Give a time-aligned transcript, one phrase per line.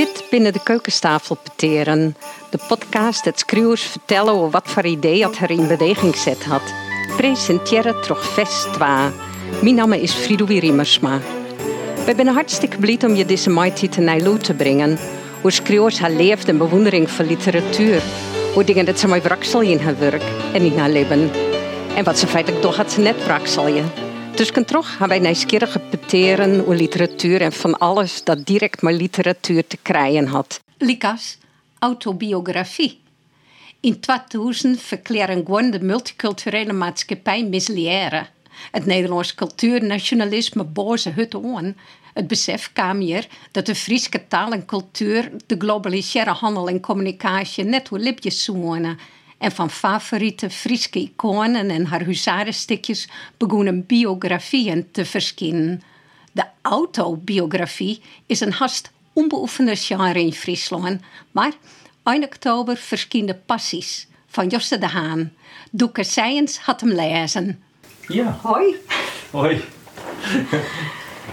[0.00, 2.16] Dit binnen de keukentafel peteren.
[2.50, 6.62] De podcast dat schreeuwers vertellen over wat voor idee dat er in beweging zet had.
[7.16, 8.24] Presenteren toch
[8.78, 9.12] waar.
[9.62, 11.18] Mijn naam is Fridoui Riemersma.
[12.06, 14.98] We zijn hartstikke blij om je deze mighty te Nijlo te brengen.
[15.40, 18.02] Hoe schreeuwers haar leeft en bewondering voor literatuur.
[18.54, 21.30] Hoe dingen dat ze mij wraksel in haar werk en in haar leven.
[21.96, 23.16] En wat ze feitelijk toch had ze net
[23.74, 24.09] je.
[24.34, 28.94] Dus kan toch gaan wij nieuwsgierig peteren over literatuur en van alles dat direct met
[28.94, 30.60] literatuur te krijgen had.
[30.78, 31.38] Likas,
[31.78, 33.00] autobiografie.
[33.80, 38.28] In 2000 verklaren gewoon de multiculturele maatschappij misliëren.
[38.70, 41.76] Het Nederlands cultuurnationalisme boze het on.
[42.14, 47.64] Het besef kwam hier dat de Friese taal en cultuur de globaliseerde handel en communicatie
[47.64, 48.98] net hoe lipjes zoenen
[49.40, 55.82] en van favoriete Friese iconen en haar huzarenstikjes begonnen biografieën te verschijnen.
[56.32, 61.00] De autobiografie is een hast onbeoefende genre in Friesland,
[61.30, 61.52] maar
[62.04, 65.32] 1 oktober verscheen Passies van Josse de Haan.
[65.70, 67.62] Doeke Seijens had hem lezen.
[68.08, 68.38] Ja.
[68.42, 68.76] Hoi.
[69.30, 69.64] Hoi.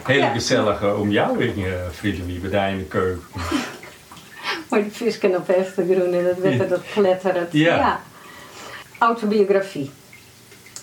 [0.04, 3.42] Heel gezellig om jou in uh, Friesland bij in de keuken.
[4.70, 7.52] Maar die visken op Westergroen en dat werd dat kletterend.
[7.52, 7.76] Ja.
[7.76, 8.02] ja.
[8.98, 9.92] Autobiografie.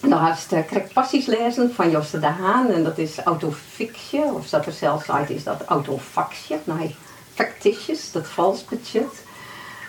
[0.00, 4.66] Nou, ik krijg passies lezen van Josse de Haan en dat is autofictie, of dat
[4.66, 6.94] er zelfs uit is dat autofactie, nee,
[7.34, 9.22] factitious, dat vals budget.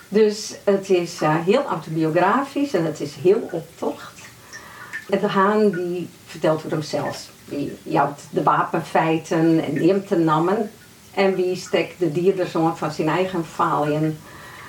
[0.08, 4.14] Dus het is uh, heel autobiografisch en het is heel optocht.
[5.10, 7.30] En de Haan die vertelt over hemzelf.
[7.46, 10.72] Die jouwt de wapenfeiten en neemt de namen
[11.16, 14.18] en wie steekt de dierderzoon van zijn eigen faal in.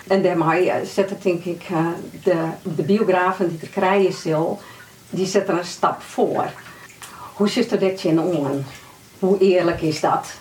[0.06, 1.86] En daarmee eh, zetten denk ik eh,
[2.22, 4.60] de, de biografen die er krijgen zal,
[5.10, 6.50] die zetten een stap voor.
[7.34, 8.64] Hoe zit er dat in om?
[9.18, 10.34] Hoe eerlijk is dat?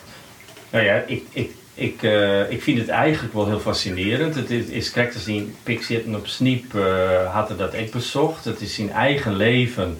[0.70, 4.34] Nou ja, ik, ik, ik, uh, ik vind het eigenlijk wel heel fascinerend.
[4.34, 8.44] Het is, is correct te zien, Pik zitten op Sniep uh, had dat ik bezocht.
[8.44, 9.98] Het is zijn eigen leven.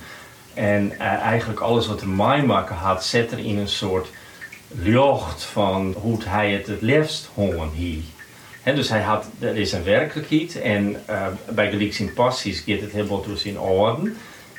[0.55, 4.09] En eigenlijk alles wat hij maken had, zet er in een soort
[4.83, 8.03] lucht van hoe hij het het liefst hongen hier.
[8.63, 12.93] dus hij had, er is een werkelijkheid en uh, bij Geliek in passies gaat het
[12.93, 14.17] helemaal door zijn orden.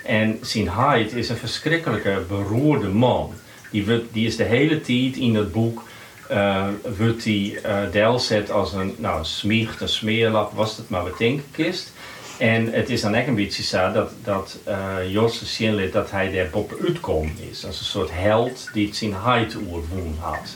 [0.08, 3.34] En zijn Heid is een verschrikkelijke beroerde man.
[3.72, 5.84] Die, die is de hele tijd in het boek,
[6.32, 6.68] uh,
[6.98, 9.26] wordt die uh, deel zet als een, nou, een
[9.82, 11.94] een smeerlap, was het maar wat denkkist.
[12.38, 16.32] En het is dan echt een beetje zo dat, dat uh, Josse zien dat hij
[16.32, 17.66] daar boven uitkomt is.
[17.66, 20.56] Als een soort held die het zijn heid oerwoen had.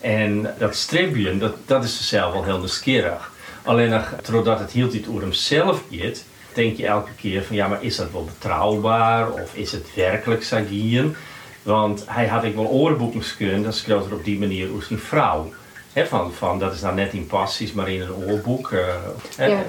[0.00, 3.32] En dat stribben, dat, dat is zelf wel heel nieuwsgierig.
[3.62, 7.68] Alleen nog, doordat het hield dit over hemzelf gaat, denk je elke keer van ja,
[7.68, 11.16] maar is dat wel betrouwbaar of is het werkelijk Sagien?
[11.62, 14.98] Want hij had ik wel oorboeken kunnen, dan schreef er op die manier over zijn
[14.98, 15.52] vrouw
[16.04, 18.70] van, van dat is nou net in passies, maar in een oorboek.
[18.70, 18.80] Uh,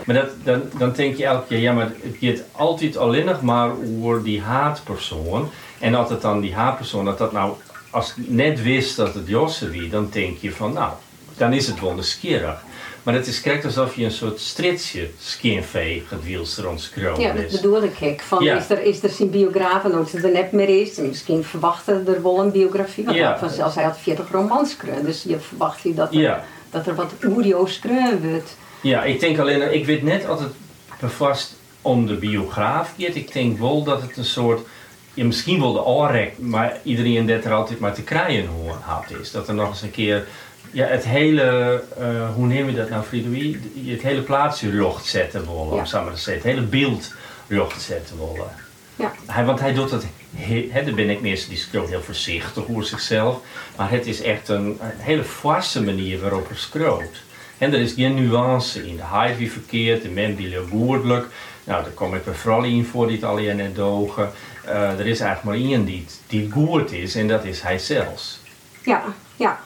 [0.06, 3.42] Maar dat, dan, dan denk je elke keer, ja, maar het gaat altijd alleen nog
[3.42, 3.72] maar
[4.02, 5.50] over die haatpersoon.
[5.80, 7.54] En dat het dan die haatpersoon, dat dat nou,
[7.90, 10.92] als je net wist dat het Josse wie, dan denk je van, nou,
[11.38, 12.64] dan is het wel nieuwsgierig.
[13.08, 17.84] Maar het is correct alsof je een soort stritsje skinvee gedwielst rond Ja, dat bedoel
[17.84, 17.98] ik.
[17.98, 18.22] Hek.
[18.22, 21.44] Van, Is er, is er zijn biograaf en als het er net meer is, misschien
[21.44, 23.06] verwachten er wel een biografie.
[23.06, 23.38] Want ja.
[23.38, 27.14] van zelfs hij had 40 romans dus je verwacht je dat er, dat er wat
[27.22, 28.58] audio schreeuwen wordt.
[28.82, 30.52] Ja, ik denk alleen, ik weet net altijd
[31.00, 33.16] bevast om de biograaf gaat.
[33.16, 34.68] Ik denk wel dat het een soort
[35.14, 39.32] misschien wel de oorrek, maar iedereen dat er altijd maar te krijgen had is.
[39.32, 40.28] Dat er nog eens een keer
[40.72, 43.60] ja, het hele, uh, hoe neem je dat nou, Fridoui?
[43.86, 46.00] Het hele plaatsje lucht zetten willen, ja.
[46.00, 46.34] om maar te zeggen.
[46.34, 47.14] Het hele beeld
[47.48, 48.50] lucht zetten willen.
[48.96, 49.14] Ja.
[49.26, 50.06] Hij, want hij doet het,
[50.36, 53.40] he, daar ben ik meestal, die schreeuwt heel voorzichtig over zichzelf.
[53.76, 57.24] Maar het is echt een, een hele vaste manier waarop hij schreeuwt.
[57.58, 58.96] En er is geen nuance in.
[58.96, 61.26] De wie verkeerd, de men die goedelijk.
[61.64, 64.32] Nou, daar kom ik bij vrouw in voor die het alleen net dogen.
[64.66, 68.40] Uh, er is eigenlijk maar één die, die goed is en dat is hij zelfs.
[68.84, 69.04] Ja,
[69.36, 69.60] ja.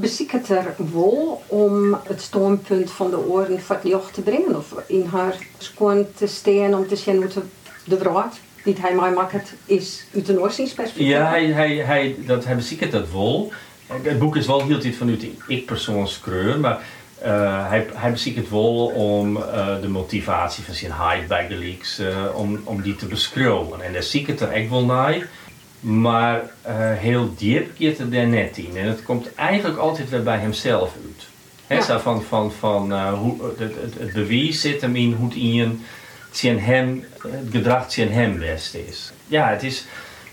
[0.00, 4.74] Beziek het er wel om het standpunt van de oren van het te brengen of
[4.86, 7.42] in haar schoon te staan om te zien hoe
[7.84, 8.28] de vrouw
[8.64, 11.08] die hij mij maakt is uit een oorzingsperspectief?
[11.08, 13.52] Ja, hij, hij, hij, dat, hij beziekt het wel.
[13.86, 16.78] Het boek is wel heel dit vanuit de ik-persoonskreur, maar
[17.24, 21.54] uh, hij, hij beziekt het wel om uh, de motivatie van zijn hype bij de
[21.54, 22.00] leaks,
[22.34, 23.82] om, om die te beschrijven.
[23.82, 25.28] En daar zie ik het er echt wel naar.
[25.84, 28.76] Maar uh, heel diep het er net in.
[28.76, 31.26] En het komt eigenlijk altijd weer bij hemzelf uit.
[31.66, 31.82] He, ja.
[31.82, 35.36] zo van, van, van uh, hoe, het, het, het, bewijs zit hem in hoe het
[36.42, 39.12] in hem, het gedrag van hem best is.
[39.26, 39.84] Ja, het is,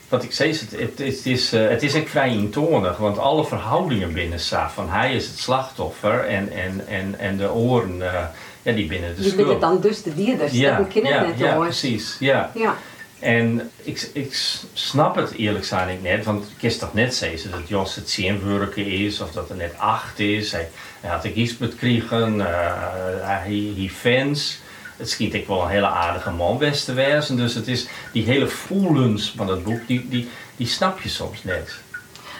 [0.09, 3.45] wat ik zei, het, het, het is, uh, het is echt vrij intonig, want alle
[3.45, 7.97] verhoudingen binnen Saf, van hij is het slachtoffer en, en, en, en de oren,
[8.61, 9.45] ja, die binnen de Die schuld.
[9.45, 11.65] willen dan dus de dierders, Ja, dat ja, net ja, hoor.
[11.65, 12.51] precies, ja.
[12.55, 12.75] Ja,
[13.21, 14.33] En ik, ik
[14.73, 18.09] snap het eerlijk gezegd net, want ik toch net zeggen dat Jos het
[18.43, 20.51] werken is of dat er net acht is.
[20.51, 20.69] Hij,
[21.01, 22.45] had een kiesbed kregen, uh,
[23.19, 24.59] hij, hij fans.
[24.97, 27.37] Het schiet ik wel een hele aardige man best te.
[27.37, 31.43] Dus het is die hele voelens van het boek, die, die, die snap je soms
[31.43, 31.79] net.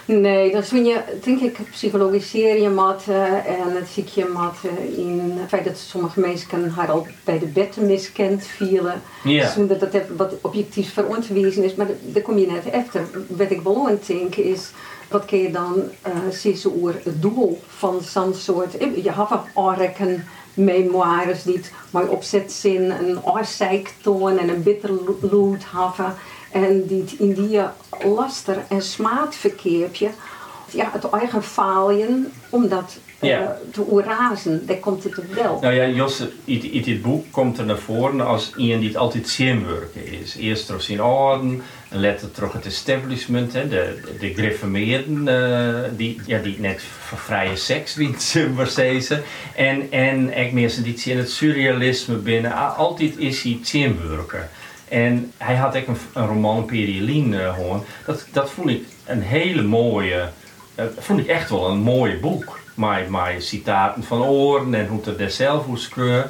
[0.06, 4.56] Nee, dan vind je, denk ik, psychologiseer je mat uh, en het zie je mat
[4.66, 9.02] uh, in het feit dat sommige mensen haar al bij de betten miskend vielen.
[9.24, 9.50] Ja.
[9.50, 11.76] Zonder dat het wat objectief verontwezen is.
[11.76, 13.02] Maar daar kom je net efter.
[13.28, 14.72] Wat ik wel denken is,
[15.10, 18.72] wat kun je dan uh, over het doel van zo'n soort...
[18.72, 26.16] Je hebt aanrekken memoires die het mooi opzet zijn, een oorzeiktoon en een bitterloed hebben.
[26.52, 27.62] En die in die
[28.04, 29.36] laster en smaad
[30.72, 35.60] ja, het eigen faalien, om dat uh, te oerazen, daar komt het op wel.
[35.62, 38.98] Nou ja, Josse, in, in dit boek komt er naar voren als iemand die het
[38.98, 40.36] altijd zinwerken is.
[40.36, 46.22] Eerst door zijn orden, en later terug het establishment, hè, de, de gereformeerden, eh, die,
[46.26, 48.22] ja, die net voor vrije seks wint,
[48.56, 49.24] maar.
[49.56, 54.50] En, en ik mensen die in het surrealisme binnen, altijd is hij zinwerken.
[54.92, 57.84] En hij had ook een, een roman Perielien uh, hoorn.
[58.06, 60.30] Dat, dat vond ik een hele mooie,
[60.80, 62.60] uh, vond ik echt wel een mooi boek.
[62.74, 66.30] Maar, maar citaten van oren en hoe het er zelf hoe.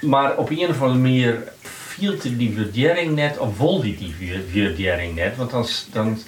[0.00, 5.14] Maar op een of andere manier viel die waardering net, of wilde die die waardering
[5.14, 5.36] net.
[5.36, 6.18] Want dan, dan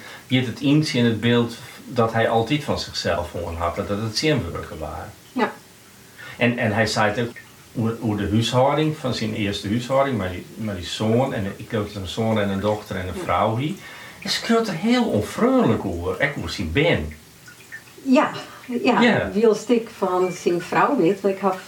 [0.47, 3.75] het iets in het beeld dat hij altijd van zichzelf gewoon had.
[3.75, 5.11] Dat het zinwerken waren.
[5.31, 5.51] Ja.
[6.37, 7.35] En, en hij zei het ook
[7.99, 11.93] hoe de huishouding van zijn eerste huishouding, maar die, maar die zoon, en ik dat
[11.95, 13.73] een zoon en een dochter en een vrouw hier,
[14.19, 17.13] is schreeuwt er heel onvriendelijk over, ik hoe zijn ben.
[18.01, 18.31] Ja,
[18.83, 19.29] ja, Ja.
[19.33, 21.23] wielstik van zijn vrouw weet.
[21.23, 21.59] Ik heb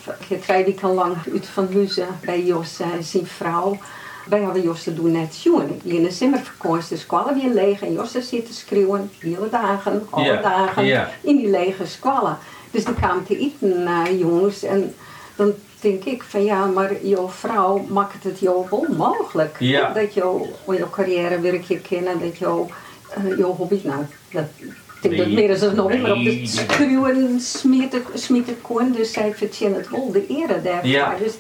[0.42, 3.78] drie weken lang uit van huizen bij Jos en zijn vrouw.
[4.26, 5.82] Wij hadden Jos te doen net jongen.
[5.84, 10.40] In de zomervakantie de squallen weer leeg en Jos zit te schreeuwen, hele dagen, alle
[10.42, 12.38] dagen, in die lege squallen.
[12.72, 14.94] Dus dan kwamen te eten naar jongens en
[15.36, 19.56] dan denk ik van ja, maar jouw vrouw maakt het jou wel mogelijk.
[19.60, 19.94] Ja.
[19.94, 22.70] Dat jouw jouw carrière werk je kennen, dat jouw,
[23.26, 26.48] uh, jouw hobby, nou, dat, ik denk dat meer is nog maar op de die-
[26.48, 27.40] schreeuwen
[28.14, 30.90] smieten, kon, dus zij verdient het wel, de ere daarvoor.
[30.90, 31.16] Ja.
[31.24, 31.34] Dus,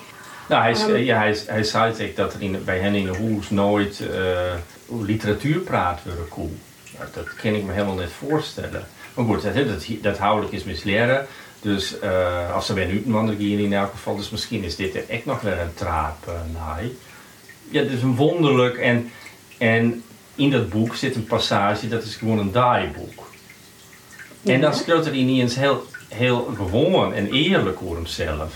[0.49, 0.95] Nou, hij, Ehm.
[1.03, 4.97] ja, hij, hij zei ook dat er in, bij hen in de hoes nooit uh,
[5.05, 6.51] literatuur praat worden cool.
[6.97, 8.87] Nou, dat kan ik me helemaal niet voorstellen.
[9.13, 11.27] Maar goed, dat, dat, dat houdelijk is misleren.
[11.61, 14.95] Dus uh, als ze bij een uitenwander hier in elk geval, dus misschien is dit
[14.95, 16.97] er echt nog weer een traap uh, naai.
[17.69, 19.11] Ja, het is een wonderlijk en,
[19.57, 20.03] en
[20.35, 23.29] in dat boek zit een passage, dat is gewoon een daaiboek.
[24.43, 28.53] En dan speelt er niet eens heel, heel gewoon en eerlijk over hemzelf.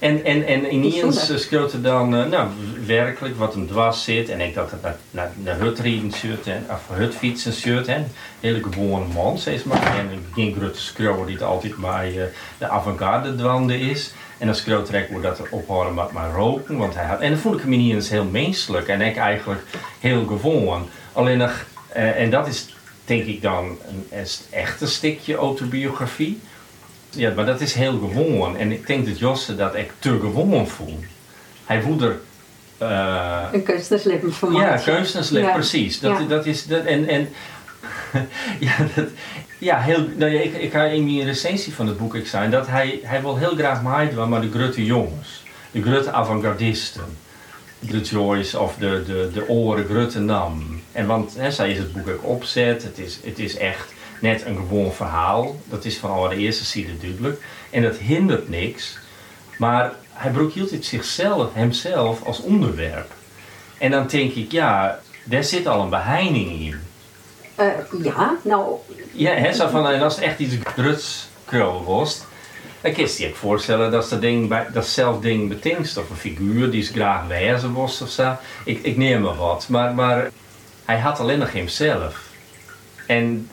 [0.00, 2.48] En, en, en ineens speelt er dan uh, nou,
[2.86, 4.28] werkelijk wat hem dwars zit.
[4.28, 7.86] En ik dat het naar, naar, naar hutrieden shirt en, of hutfietsen shirt.
[7.86, 8.04] Hè.
[8.40, 9.96] Hele gewone man, steeds maar.
[9.96, 12.22] En geen grote schreeuwer die het altijd bij uh,
[12.58, 14.12] de avant-garde dwande is.
[14.38, 16.76] En dan schreeuwt er ook dat er ophouden met maar roken.
[16.76, 18.88] Want hij had, en dat vond ik hem niet eens heel menselijk.
[18.88, 19.62] En ik eigenlijk
[19.98, 20.88] heel gewoon.
[21.12, 21.64] Alleen nog,
[21.96, 22.74] uh, en dat is
[23.04, 26.40] denk ik dan een, een echt een stukje autobiografie.
[27.10, 28.56] Ja, maar dat is heel gewoon.
[28.56, 31.04] En ik denk dat Josse dat echt te gewoon voelt.
[31.64, 32.18] Hij voelt er...
[32.82, 34.80] Uh, een kunstenslippen van Ja,
[35.30, 35.52] ja.
[35.52, 36.00] precies.
[36.00, 36.24] Dat, Ja.
[36.24, 36.66] dat is...
[36.66, 37.28] Dat, en, en,
[38.58, 39.06] ja, dat,
[39.58, 42.50] ja, heel, nou ja, ik, ik ga in mijn recensie van het boek ik zijn
[42.50, 45.42] dat hij, hij wil heel graag meedoen maar de grote jongens.
[45.70, 47.04] De grote avant-gardisten.
[47.78, 50.80] De Joyce of de, de, de oren grote nam.
[50.92, 52.82] En want hè, zij is het boek ook opzet.
[52.82, 55.60] Het is, het is echt net een gewoon verhaal.
[55.64, 57.42] Dat is van allereerste ziede duidelijk.
[57.70, 58.98] En dat hindert niks.
[59.58, 63.12] Maar hij hield het zichzelf, hemzelf als onderwerp.
[63.78, 66.80] En dan denk ik, ja, daar zit al een beheining in.
[67.60, 68.74] Uh, ja, nou...
[69.12, 71.28] Ja, hè, zo van, en als het echt iets gruts
[71.84, 72.22] was,
[72.80, 75.96] dan kun je je voorstellen dat ze dat, ding bij, dat zelf ding betingst.
[75.96, 78.36] Of een figuur die ze graag wijzen was of zo.
[78.64, 79.68] Ik, ik neem maar wat.
[79.68, 80.30] Maar, maar
[80.84, 82.28] hij had alleen nog hemzelf.
[83.06, 83.48] En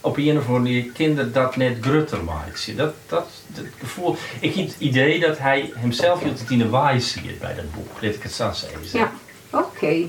[0.00, 2.76] op een of andere manier kinderen dat net grutter maakt.
[2.76, 4.16] Dat, dat, dat gevoel.
[4.40, 7.88] Ik heb het idee dat hij hemzelf hield in de waai ziet bij dat boek.
[8.00, 8.80] Laat ik het zo zeggen.
[8.92, 9.12] Ja,
[9.50, 10.06] oké.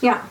[0.00, 0.22] Ja,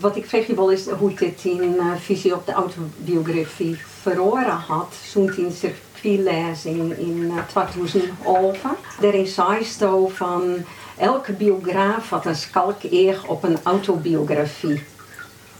[0.00, 4.56] wat ik vraag je wel is hoe dit in uh, visie op de autobiografie verloren
[4.66, 4.94] had.
[5.12, 8.58] Toen in circuitlezing in uh, 2011.
[9.00, 10.64] Daarin zei je van
[10.98, 14.82] elke biograaf had een skalk eer op een autobiografie.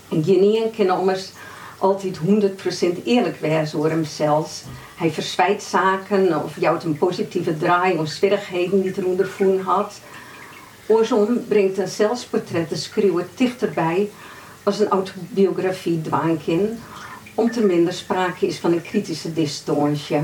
[0.09, 1.33] En geen kan ommers
[1.79, 4.63] altijd 100% eerlijk wezen over hemzelf.
[4.97, 10.01] Hij verzwijt zaken of jouwt een positieve draai of zwierigheden die hij ondervonden had.
[10.87, 14.11] Oorsom brengt een zelfsportret de schreeuwen dichterbij
[14.63, 16.79] als een autobiografie dwaankin,
[17.35, 20.21] om te minder sprake is van een kritische distantie.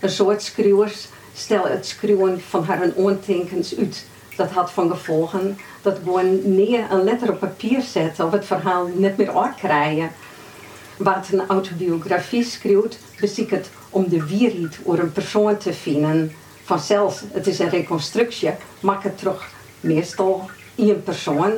[0.00, 4.06] Een soort schreeuwers stel het schreeuwen van haar ontenkens uit.
[4.36, 8.88] Dat had van gevolgen dat gewoon neer een letter op papier zetten of het verhaal
[8.94, 10.10] net meer krijgen.
[10.98, 16.32] Wat een autobiografie schreeuwt, beziek het om de wierheid over een persoon te vinden.
[16.64, 18.50] Vanzelfs, het is een reconstructie,
[18.80, 19.48] maakt het toch
[19.80, 21.52] meestal een persoon.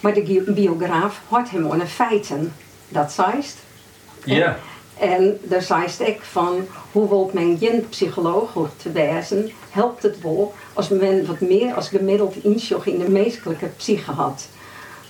[0.00, 2.52] Maar de biograaf houdt hem aan de feiten.
[2.88, 3.56] Dat zijst.
[4.24, 4.58] Ja.
[4.98, 10.54] En daar zijst ik van, hoe wil men geen psycholoog te wijzen, helpt het wel
[10.72, 14.48] als men wat meer als gemiddeld inzicht in de menselijke psyche had.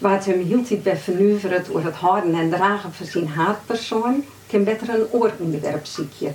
[0.05, 4.65] Waar hem hield hij bij vernuiveren door het houden en dragen van zijn haatpersoon, kan
[4.65, 6.33] beter een ooronderwerp ziekje.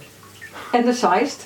[0.72, 1.46] En de zijst,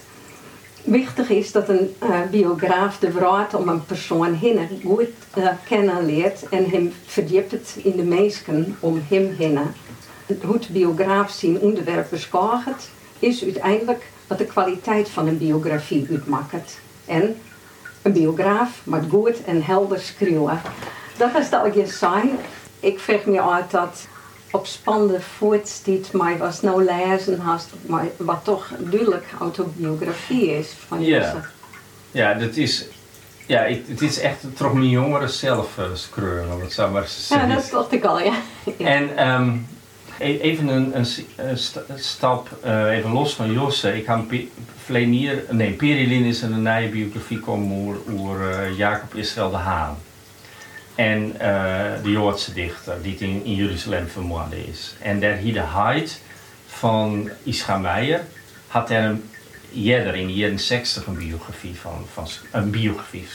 [0.83, 6.05] wichtig is dat een uh, biograaf de vraagt om een persoon heen goed uh, kennen
[6.05, 9.59] leert en hem verdiept in de mensen om hem heen.
[10.41, 12.89] Hoe de biograaf zijn onderwerp beschouwt,
[13.19, 16.79] is uiteindelijk wat de kwaliteit van een biografie uitmaakt.
[17.05, 17.35] En
[18.01, 20.61] een biograaf moet goed en helder schreeuwen.
[21.23, 22.29] Dat is dat ik zijn.
[22.79, 24.07] Ik vraag me uit dat
[24.51, 31.03] op spannende voortstiet maar was nou lezen hast, maar wat toch duidelijk autobiografie is van
[31.03, 31.41] ja.
[32.11, 32.85] Ja, dat is,
[33.45, 37.45] ja, het is echt toch mijn jongeren zelf uh, screuren, om het zo maar Ja,
[37.45, 38.33] dat dacht ik al, ja.
[38.77, 39.67] En um,
[40.17, 41.07] even een, een,
[41.87, 43.97] een stap, uh, even los van Josse.
[43.97, 44.33] Ik heb
[44.85, 49.97] Vlenier, nee, Perilin is een nieuwe biografie komen over uh, Jacob Israël de Haan.
[50.95, 51.39] En uh,
[52.03, 54.95] de Joodse dichter die in, in Jeruzalem vermoord is.
[55.01, 56.21] En daar hier de Heid
[56.67, 58.21] van Ischa Meijer
[58.67, 59.29] had er een
[59.69, 63.27] jeder in de jaren 60 een biografie van, van een biografie.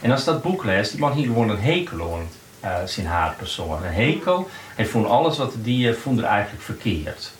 [0.00, 2.28] En als dat boek leest, die mag niet gewoon een hekel aan
[2.64, 3.84] uh, zijn haatpersoon.
[3.84, 7.32] Een hekel, hij vond alles wat die vond er eigenlijk verkeerd.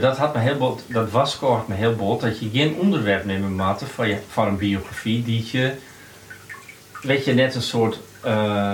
[0.00, 3.56] Dat, had me heel dat was kort me heel bot dat je geen onderwerp neemt
[3.56, 5.72] maten van, van een biografie die je,
[7.02, 8.00] weet je, net een soort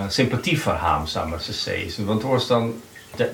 [0.08, 2.06] sympathie voor hem, zou maar zeggen.
[2.06, 2.74] Want door is dan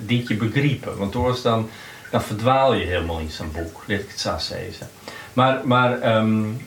[0.06, 0.98] die je begrijpen.
[0.98, 1.68] Want door is dan,
[2.10, 4.88] dan verdwaal je helemaal in zijn boek, dit ik het zou zeggen.
[5.32, 6.66] Maar, maar um,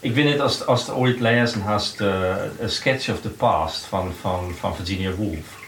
[0.00, 2.34] ik weet niet als, als je ooit lezen hast uh,
[2.66, 5.58] Sketch of the Past van, van, van Virginia Woolf.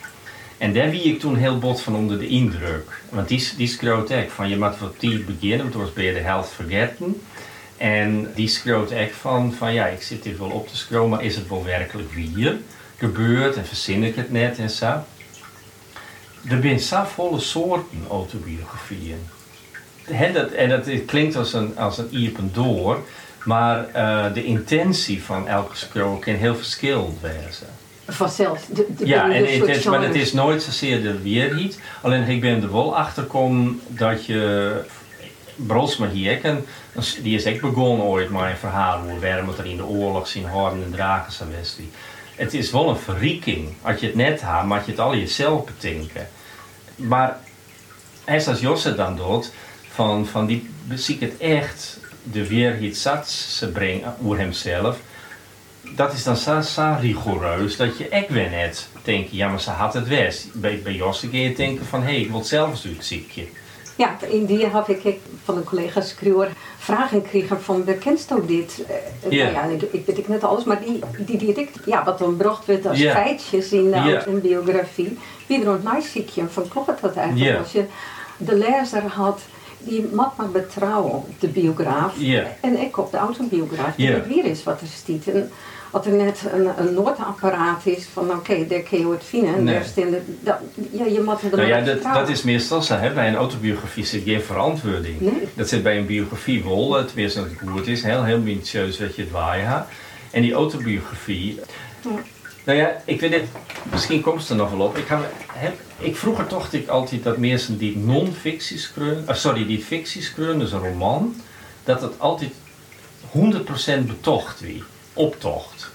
[0.58, 3.02] En daar wie ik toen heel bot van onder de indruk.
[3.08, 3.66] Want die, die
[4.10, 7.22] echt van je moet wat die beginnen, want was ben je de helft vergeten.
[7.76, 11.24] En die schreeuwt echt van, van ja, ik zit hier wel op te scrollen, maar
[11.24, 12.58] is het wel werkelijk hier?
[13.02, 15.04] Gebeurt en verzin ik het net en zo.
[16.48, 19.28] Er zijn zo volle soorten autobiografieën.
[20.32, 22.98] dat, en dat klinkt als een, als een iepen door,
[23.44, 27.66] maar uh, de intentie van elke scroll kan heel verschillend wezen.
[28.08, 28.64] Vanzelf.
[28.64, 31.80] De, de ja, en het is, maar het is nooit zozeer de weerheid.
[32.02, 34.74] Alleen ik ben er wel achter gekomen dat je
[35.56, 36.40] Brosma hier,
[37.22, 40.48] die is echt begonnen ooit met een verhaal hoe waarom er in de oorlog zien
[40.48, 41.48] horen en dragen zijn
[42.36, 43.68] het is wel een verrieking.
[43.82, 46.28] Als je het net hebt, maar je het al jezelf bedenken.
[46.96, 47.38] Maar
[48.26, 49.52] als Josse dan doet,
[49.88, 53.02] van, van die zie ik het echt de weer iets
[53.56, 54.98] ze brengen over hemzelf.
[55.80, 59.70] Dat is dan zo, zo rigoureus dat je echt weer net denkt, ja maar ze
[59.70, 60.60] had het best.
[60.60, 63.46] Bij, bij Josse kun je denken van, hé, hey, ik wil zelfs een ziekje.
[63.96, 68.84] Ja, in die heb ik van een collega schreeuwer vragen gekregen van, kent u dit?
[69.28, 69.54] Yeah.
[69.54, 72.36] Nou ja, ik, ik weet ik net alles, maar die, die, ik, ja, wat dan
[72.36, 73.14] bracht werd als yeah.
[73.14, 74.26] feitjes in yeah.
[74.26, 75.18] een biografie.
[75.46, 77.58] Wie er een nice van klopt dat eigenlijk?
[77.58, 77.84] Als je
[78.36, 79.40] de lezer had
[79.78, 82.14] die mag maar betrouwen de biograaf
[82.60, 83.94] en ik op de autobiograaf.
[83.94, 84.26] Die yeah.
[84.26, 85.28] weer is wat er stiet.
[85.28, 85.50] En
[85.92, 89.64] als er net een, een noordapparaat is van oké, okay, daar kun je het vinden.
[89.64, 89.80] Nee.
[90.40, 90.56] dat,
[90.90, 92.94] ja, je moet er nou ja, dat, dat is meestal zo.
[92.94, 93.12] Hè?
[93.12, 95.20] Bij een autobiografie zit geen verantwoording.
[95.20, 95.48] Nee.
[95.54, 96.94] Dat zit bij een biografie wel.
[96.94, 98.02] Het wees natuurlijk hoe het is.
[98.02, 99.86] Heel, heel minutieus wat je het waaien
[100.30, 101.60] En die autobiografie...
[102.00, 102.10] Ja.
[102.64, 103.44] Nou ja, ik weet het,
[103.90, 104.96] misschien komt het er nog wel op.
[104.96, 109.66] Ik, heb, heb, ik vroeger dacht ik altijd dat mensen die non-fictie schreeuwen, uh, sorry,
[109.66, 111.34] die fictie schreeuwen, dus een roman,
[111.84, 112.50] dat het altijd
[114.00, 114.82] 100% betocht wie,
[115.12, 115.90] optocht.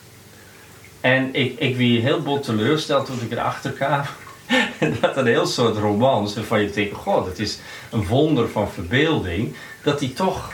[1.02, 4.02] En ik, ik wie heel bot teleursteld toen ik erachter kwam.
[5.02, 7.60] dat een heel soort romans, waarvan je denkt, god, het is
[7.92, 10.52] een wonder van verbeelding, dat die toch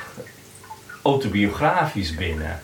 [1.01, 2.61] autobiografisch binnen.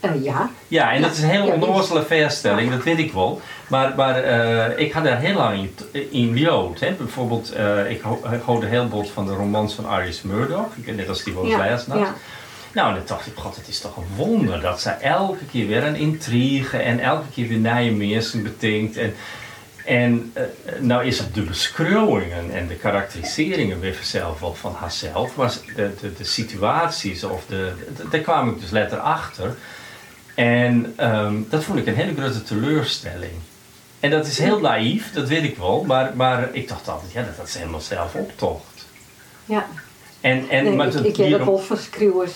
[0.00, 0.50] Eh, ja.
[0.68, 3.40] Ja, en dat is een hele Ja, onnozele verstelling, dat weet ik wel.
[3.68, 6.80] Maar, maar eh, ik had daar heel lang in, in Jood.
[6.80, 6.92] Hè.
[6.92, 10.68] Bijvoorbeeld, eh, ik, ho ik hoorde heel veel van de romans van Iris Murdoch.
[10.84, 12.14] Net als die wel Ja, ja.
[12.76, 15.84] Nou, dan dacht ik, god, het is toch een wonder dat zij elke keer weer
[15.84, 18.96] een intrigue en elke keer weer nieuwe mensen betinkt.
[18.96, 19.14] En,
[19.84, 20.42] en eh,
[20.80, 26.12] nou is het de beschouwingen en de karakteriseringen weer zelf van haarzelf, maar de, de,
[26.14, 29.56] de situaties of de, de- daar kwam ik dus letter achter.
[30.34, 33.32] En ehm, dat vond ik een hele grote teleurstelling.
[34.00, 37.22] En dat is heel naïef, dat weet ik wel, maar, maar ik dacht altijd, ja,
[37.22, 38.86] dat had ze helemaal zelf optocht.
[39.44, 39.66] ja.
[40.20, 41.36] En, en, Nee, maar ik, dat- ik heb die-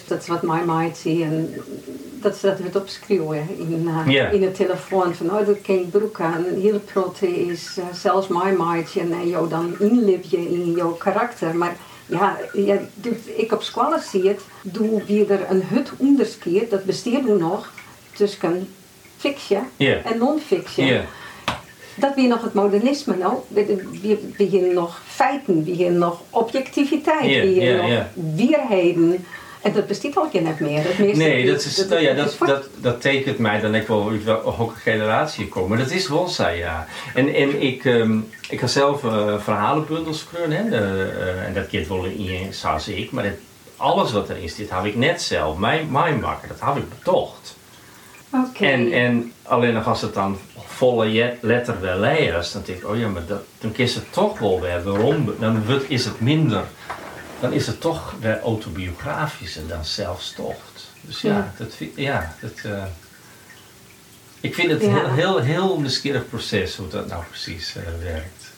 [0.09, 1.25] dat is wat mij maakt zie.
[1.25, 1.55] En
[2.21, 5.15] dat ze dat weer opschreeuwen in, eh, in de telefoon.
[5.15, 6.45] Van, oh, dat ken broek aan.
[6.61, 9.01] Heel protte is eh, zelfs mijn maatje.
[9.01, 11.57] En jou dan inlip je in jouw karakter.
[11.57, 12.79] Maar ja, ja
[13.37, 14.41] ik op school zie het.
[14.63, 16.71] Doe weer er een hut onderscheid.
[16.71, 17.73] Dat besteedt nu nog
[18.13, 18.69] tussen
[19.17, 20.03] fictie Ja.
[20.05, 20.87] en non-fiction.
[22.00, 23.35] Dat weer nog het modernisme nou.
[23.49, 23.87] We,
[24.37, 28.11] we, hier nog feiten, we hier nog objectiviteit, we hier nog ja.
[28.37, 29.25] weerheden.
[29.61, 30.83] En dat bestaat al geen net meer.
[30.99, 34.09] Meeste Nee, dat, is, nou ja, dat, is dat, dat tekent mij dan ik wel
[34.09, 35.69] uit welke generatie kom.
[35.69, 36.87] Maar dat is wel ja.
[37.14, 40.69] En, en ik, ehm, ik ga zelf eh, verhalenbundels schreeuwen, hè.
[40.69, 43.11] De, eh, en dat keert wel in, zoals ik.
[43.11, 43.38] Maar het,
[43.76, 45.57] alles wat erin zit, heb ik net zelf.
[45.57, 47.57] Mijn, mijn makker, dat heb ik betocht.
[48.31, 48.65] Oké.
[48.67, 52.99] En, en alleen nog als het dan volle letter wel leest, dan denk ik, oh
[52.99, 55.35] ja, maar dat, dan is het toch wel weer waarom.
[55.39, 56.65] Dan wordt, is het minder,
[57.41, 60.91] dan is het toch weer autobiografischer dan zelfstocht.
[61.01, 61.53] Dus ja, Ja.
[61.57, 62.85] dat, ja dat, eh,
[64.41, 64.89] ik vind het Ja.
[64.89, 68.51] heel, heel, heel nieuwsgierig proces hoe dat nou precies eh, werkt.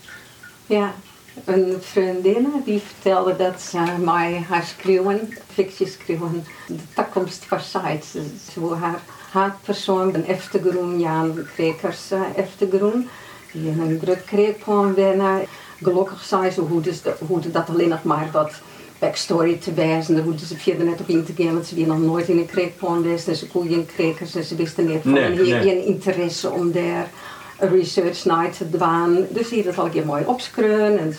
[0.67, 0.95] Ja,
[1.45, 8.05] een vriendin die vertelde dat ze mij haar schreeuwen, fictie schreeuwen, de toekomst verzaaid.
[8.53, 13.09] Ze, wil haar haatpersoon, een Eftegroen, Jan Krekers uh, Eftegroen,
[13.53, 15.41] die in een druk kreekplan winnen.
[15.83, 18.53] Gelukkig zei ze hoe, dus de- hoe dat alleen nog maar wat
[18.99, 22.11] backstory te wijzen, hoefden ze verder net op in te gaan, want ze waren nog
[22.11, 25.37] nooit in een kreekplan geweest en ze koeien krekers en ze wisten niet van Nee,
[25.37, 25.85] nee.
[25.85, 27.11] interesse om daar
[27.59, 29.27] research naar te doen.
[29.31, 30.99] Dus die dat al een keer mooi opschreeuwen.
[30.99, 31.15] En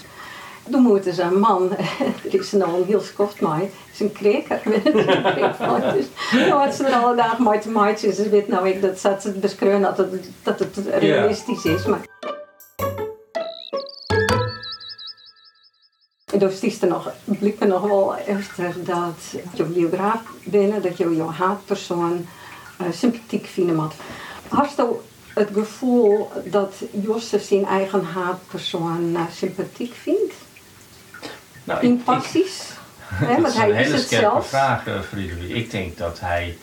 [0.71, 1.69] toen moeten ze een man,
[2.31, 4.61] er is nou een heel skoft mij, is een kreker.
[5.93, 8.07] dus nou had ze er alle dagen mee te.
[8.07, 11.85] Dus ze weet nou ik dat ze te beschreeuwen dat het, dat het realistisch is.
[11.85, 12.01] Maar
[16.33, 17.11] En dus is er nog,
[17.59, 22.25] er nog wel efter dat je biograaf binnen, dat je jouw haatpersoon
[22.77, 23.93] eh, sympathiek vinden moet.
[24.49, 24.75] Je
[25.33, 30.33] het gevoel dat Josse zijn eigen haatpersoon eh, sympathiek vindt?
[31.63, 32.61] Nou, In ik- passies?
[32.99, 35.55] Hè, dat is hij een hele scherpe vraag, eh.
[35.55, 36.57] Ik denk dat hij,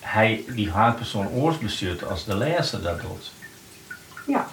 [0.00, 3.30] hij die haatpersoon oors bestuurt als de lezer dat doet.
[4.26, 4.48] Ja,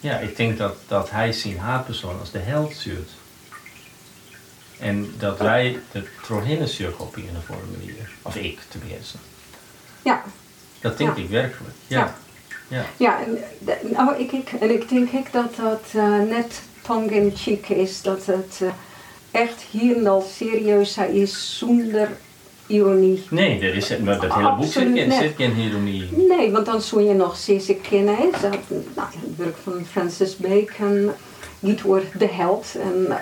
[0.00, 3.10] Ja, ik denk dat, dat hij zijn haatpersoon als de held stuurt.
[4.78, 8.10] En dat wij de trohinnen sturen op een of andere manier.
[8.22, 9.16] Of ik tenminste.
[10.02, 10.22] ja,
[10.80, 11.22] Dat denk Ja.
[11.22, 11.74] ik werkelijk.
[11.86, 11.98] Ja.
[11.98, 12.14] Ja.
[12.70, 12.84] Ja.
[12.96, 13.18] ja.
[13.24, 13.38] En,
[13.90, 18.02] nou, ik, ik, en ik denk ik dat dat eh, net tongue in cheek is.
[18.02, 18.68] Dat het eh,
[19.40, 22.08] echt hier al serieus is zonder
[22.66, 23.24] ironie.
[23.30, 26.08] Nee, dat, is, maar dat hele boek zit, geen- zit geen ironie.
[26.28, 28.14] Nee, want dan zou je nog Cece kennen.
[28.16, 28.40] had,
[28.94, 31.10] nou, het werk van Francis Bacon.
[31.60, 32.66] Niet door de held.
[32.82, 33.18] En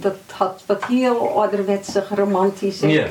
[0.00, 2.80] dat had wat heel ouderwetsig, romantisch.
[2.80, 3.06] Ja.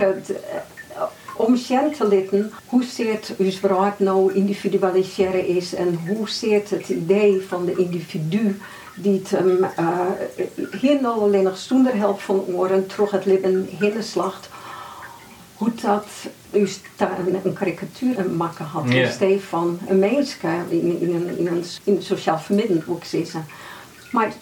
[1.40, 6.90] Om Jen te litten hoe zeer uw vrouw nou individualiseren is en hoe zeer het
[6.90, 8.60] idee van de individu
[8.96, 10.00] die het hem uh,
[10.80, 14.50] hier nou alleen nog zonder hulp van oren terug het leven heen slacht
[15.54, 16.06] hoe dat
[16.52, 18.84] dus daar een, een karikatuur maken had.
[18.92, 19.04] Ja.
[19.04, 20.38] Een steef van een mens
[20.70, 23.46] in, in, een, in, een, in een sociaal vermiddelend boek zeggen.
[24.12, 24.34] Maar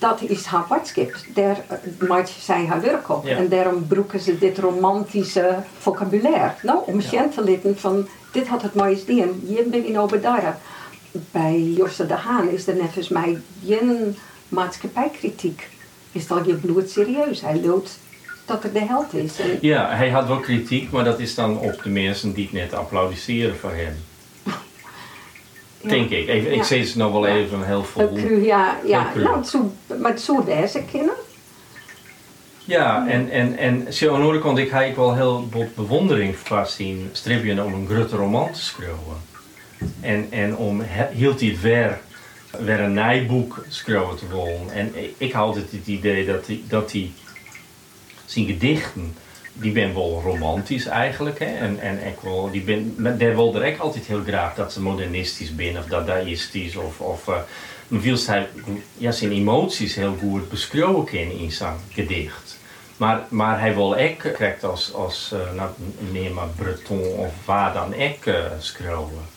[0.00, 1.12] dat is haar boodschap.
[1.34, 3.24] Daar eh, maakt zij haar werk op.
[3.26, 3.36] Ja.
[3.36, 6.52] En daarom broeken ze dit romantische vocabulaire.
[6.62, 7.28] Nou, om Ja.
[7.28, 9.30] te litten van, dit had het mooie ding.
[9.48, 10.58] Je bent in Obadara.
[11.30, 14.16] Bij Josse de Haan is er net als mij geen
[14.48, 15.68] maatschappijkritiek.
[16.12, 17.40] Is dat je bloed serieus.
[17.40, 17.98] Hij loopt
[18.46, 19.38] dat er de held is.
[19.40, 22.52] En Ja, hij had wel kritiek, maar dat is dan op de mensen die het
[22.52, 23.94] net applaudisseren voor hem.
[25.80, 26.28] Denk ik.
[26.28, 26.62] Even, Ik Ja.
[26.64, 28.12] zeg het nou wel even heel vol.
[28.12, 29.10] Cru, ja, ja.
[29.12, 29.22] Cru.
[29.22, 31.18] Nou, zo, maar zo deze kinderen.
[32.64, 36.74] Ja, en, en, en zo aan de kant, ik heb wel heel wat bewondering vast
[36.74, 39.28] zien stripje om een grote roman te schrijven.
[40.00, 42.00] En, en om, hield hij het weer,
[42.58, 44.70] weer een nijboek schrijven te willen.
[44.72, 47.10] En ik, ik had altijd het idee dat hij, dat hij
[48.24, 49.16] zijn gedichten
[49.52, 51.38] die ben wel romantisch eigenlijk.
[51.38, 51.44] Hè?
[51.44, 55.54] En, en ik wil, die ben, daar wilde ik altijd heel graag dat ze modernistisch
[55.54, 56.76] ben of dadaistisch.
[56.76, 57.28] Of, of,
[57.90, 58.48] viel hij
[58.96, 62.58] ja, zijn emoties heel goed beschreven in zijn gedicht.
[62.96, 65.70] Maar, maar hij wil ook krijgt als, als uh, nou,
[66.12, 69.28] neem maar Breton of waar dan ik uh, schrijven.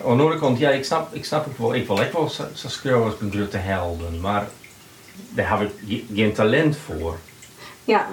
[0.00, 1.74] Aan de andere kant, ja, ik snap, ik snap het wel.
[1.74, 4.48] Ik wil ook wel zo, zo als een grote helden, maar
[5.28, 7.18] daar heb ik geen talent voor.
[7.84, 8.08] Ja,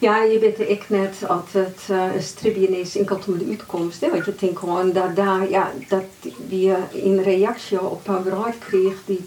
[0.00, 4.00] ja, je weet ik net altijd uh, een stribje is in kantoor de uitkomst.
[4.00, 4.10] Hè?
[4.10, 6.04] Want je denkt gewoon dat daar, ja, dat
[6.48, 9.24] wie in reactie op een bruid kreeg die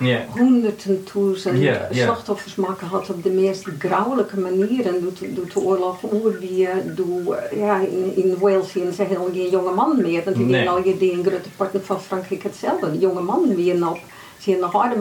[0.00, 0.24] Ja.
[0.36, 2.04] honderden duizend Ja, ja.
[2.04, 5.00] slachtoffers maken had op de meest grauwelijke manieren.
[5.00, 9.72] Doet, doet de oorlog Oerbië, doe, ja, in, in Wales zien ze helemaal geen jonge
[9.74, 10.24] man meer.
[10.24, 10.68] Want die Nee.
[10.68, 12.92] al je die in grote parten van Frankrijk hetzelfde.
[12.92, 13.98] De jonge man weer nog.
[14.38, 14.96] Zie je nog harde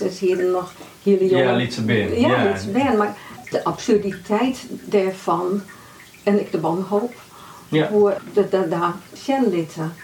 [0.00, 1.42] en zie je nog hele jonge...
[1.42, 2.50] Ja, liet ze binnen, Ja, ja.
[2.50, 2.96] liet ze binnen.
[2.96, 3.16] Maar
[3.50, 5.62] de absurditeit daarvan
[6.22, 7.12] en ik de wanhoop
[7.68, 7.88] Ja.
[7.88, 9.94] hoe de, de, daar zijn litten.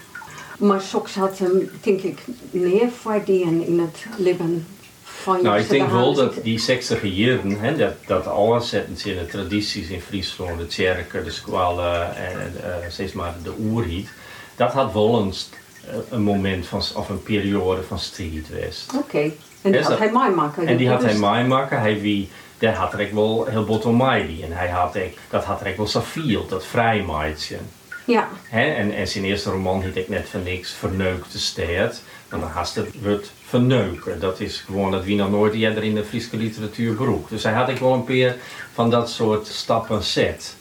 [0.59, 2.19] Maar Sox had hem, denk ik,
[2.51, 4.67] meer verdiend in het leven
[5.03, 8.85] van Nou, ik denk de wel dat die 60 jaren, hè, dat, dat alles in
[8.95, 14.09] de tradities in Friesland, de tjerken, de squallen en eh steeds maar de oerhiet,
[14.57, 15.33] dat had wel een,
[15.89, 18.93] eh, een moment van, of een periode van strijd geweest.
[18.97, 19.31] Oké,
[19.63, 20.67] en die had hij mij maken.
[20.67, 23.97] En die had hij Dus- meemaken, hij wie, daar had ook wel heel bot om
[23.97, 24.45] mij die.
[24.45, 27.57] En hij had ook, dat had ook wel Safiel, dat vrijmeidje.
[28.07, 28.29] Ja?
[28.51, 32.03] En, en zijn eerste roman heet ik net voor niks Verneukte Steed.
[32.29, 34.21] Want dan haast het wordt verneuken.
[34.21, 37.31] Dat is gewoon dat wie nog nooit eerder in de Friese literatuur beroept.
[37.31, 38.37] Dus hij had ik wel een paar
[38.73, 40.57] van dat soort stappen zet.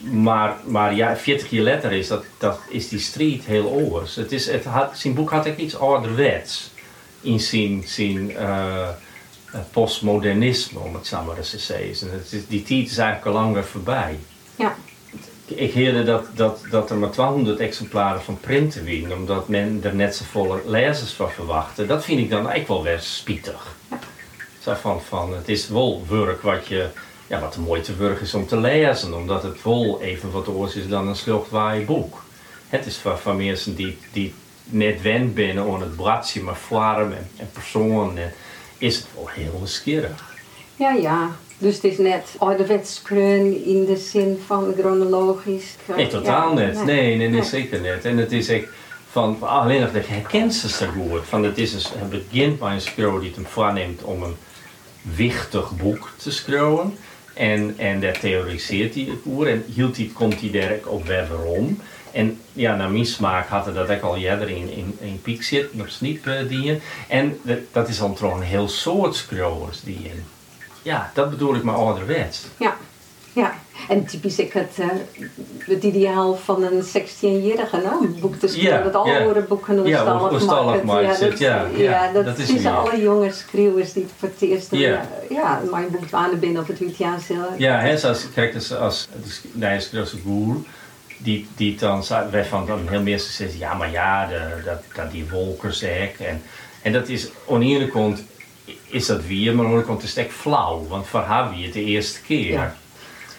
[0.00, 4.14] Maar, maar ja, 40 jaar later is, dat, dat, is die strijd heel anders.
[4.14, 6.70] Het is, het had, zijn boek had ik iets ouderwets
[7.20, 8.88] in zijn, zijn eh,
[9.70, 12.10] postmodernisme, om het zo maar eens te zeggen.
[12.30, 14.18] Is, die tijd is eigenlijk al lang weer voorbij.
[14.56, 14.76] ja,
[15.46, 19.94] Ik hoorde dat, dat, dat er maar 200 exemplaren van printen winnen, omdat men er
[19.94, 21.86] net zo volle lezers van verwachtte.
[21.86, 23.76] Dat vind ik dan eigenlijk wel weer spietig.
[24.60, 26.88] Zo van, van, het is wel werk wat, je,
[27.26, 30.74] ja, wat de moeite werk is om te lezen, omdat het wel even wat oors
[30.74, 32.24] is dan een schildwaai boek.
[32.68, 37.12] Het is voor, voor mensen die, die net wend binnen aan het bladje, maar vorm
[37.12, 38.32] en, en persoon, en,
[38.78, 40.24] is het wel heel nieuwsgierig.
[40.76, 41.36] ja, ja.
[41.58, 45.74] Dus het is net ouderwets kreun in de zin van chronologisch.
[45.96, 46.84] Nee, totaal Ja, net.
[46.84, 48.04] Nee, nee, nee, zeker net.
[48.04, 48.66] En het is echt
[49.10, 51.20] van, alleen nog dat je herkent ze zo goed.
[51.28, 54.36] Van het is een, het begint bij een schreeuw die het hem voorneemt om een
[55.02, 56.96] wichtig boek te schreeuwen.
[57.34, 61.06] En, en daar theoriseert hij het over en hield hij, komt hij daar ook op
[61.06, 61.80] weer waarom.
[62.16, 65.42] En ja, naar mijn smaak had hij dat ook al eerder in, in, in piek
[65.42, 66.80] zitten, op sniep eh, dienen.
[67.08, 70.24] En dat, dat is dan toch een heel soort schreeuwers die in.
[70.82, 72.46] Ja, dat bedoel ik maar ouderwets.
[72.56, 72.76] Ja,
[73.32, 73.54] ja.
[73.88, 74.86] En typisch ik het, eh,
[75.58, 79.18] het ideaal van een 16-jarige, nou, een boek te schrijven, Ja, dat alle ja.
[79.18, 80.86] andere boeken een Ja, stallig een stallig maken.
[80.86, 82.70] maakt Ja, zit, dat, ja, ja, ja, dat, dat is weer.
[82.70, 85.06] alle jonge schreeuwers die voor het eerst Ja.
[85.28, 87.24] eh, ja, mijn boek aan de binnen op het Uitjaars.
[87.56, 90.56] Ja, hè, zoals, kijk, dus als de Nijsgrootse boer,
[91.18, 95.10] die, die dan wij van dan heel meer zegt, ja, maar ja, de, dat, dat
[95.10, 96.20] die wolken zeg.
[96.20, 96.42] En,
[96.82, 98.22] en dat is, ene kant
[98.86, 101.72] is dat weer, maar andere kant is het echt flauw, want voor haar wie het
[101.72, 102.52] de eerste keer.
[102.52, 102.76] Ja.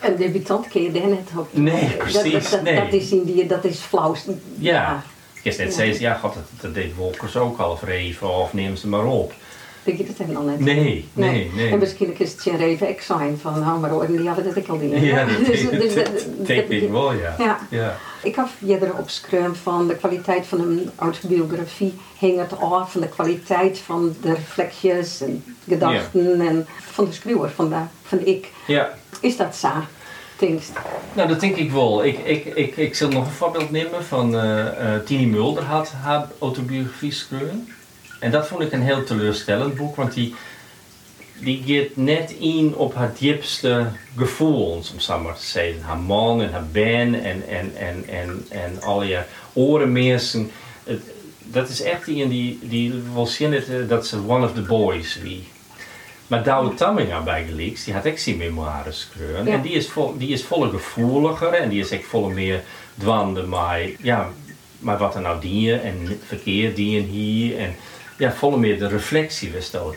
[0.02, 1.48] Een debutant kun je net op.
[1.52, 2.76] Nee, precies, Dat, dat, nee.
[2.76, 4.16] dat is in die, dat is flauw.
[4.60, 5.04] Ja.
[5.34, 8.54] Ik is net steeds, ja, god, dat, dat deed Wolkers ook al, of Reven, of
[8.54, 9.34] neem ze maar op.
[9.96, 10.60] Dat helemaal net?
[10.60, 11.72] Nee, nee, nee.
[11.72, 14.68] En misschien is het geen ik zijn van, nou, maar hoor, die hadden dat ik
[14.68, 15.06] al die.
[15.06, 17.58] Ja, dat denk ik wel, ja.
[17.70, 17.98] Ja.
[18.24, 23.08] Ik had eerder opgeschreven van de kwaliteit van een autobiografie hing het af van de
[23.08, 28.52] kwaliteit van de reflecties en gedachten en van de schreeuwer, van, de, van ik.
[28.68, 28.94] ja.
[29.22, 29.70] Is dat zo?
[30.40, 30.72] Denkst?
[31.14, 32.06] Nou, dat denk ik wel.
[32.06, 35.92] Ik, ik, ik, ik zal nog een voorbeeld nemen van eh eh, Tini Mulder had
[35.92, 37.68] haar autobiografie geschreven.
[38.20, 40.36] En dat vond ik een heel teleurstellend boek, want die,
[41.40, 45.82] die gaat net in op haar diepste gevoelens, om zo maar te zeggen.
[45.82, 49.22] Haar man en haar ben en, en, en, en, en al je
[49.54, 50.52] orenmeersen.
[51.44, 54.62] Dat is echt die, die, die wil zien dat, eh, dat ze one of the
[54.62, 55.48] boys wie.
[56.28, 59.46] Maar Douwe Tamminga bij Gelieks, die had ook zijn memoires geschreven.
[59.46, 59.52] Ja.
[59.52, 62.64] En die is, vol, die is volle gevoeliger en die is echt volle meer
[62.98, 64.30] dwande maar ja,
[64.80, 67.58] maar wat er nou dienen en verkeer dienen hier.
[67.58, 67.76] En
[68.18, 69.96] ja, volle meer de reflectie wist dat.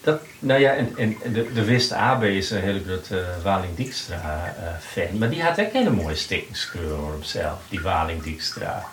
[0.00, 3.76] Dat, nou ja, en, en de, de Wist AB is een hele grote eh, Waling
[3.76, 5.18] Dijkstra eh, fan.
[5.18, 8.84] Maar die had ook hele mooie stikkingskleur op zichzelf, die Waling Dijkstra.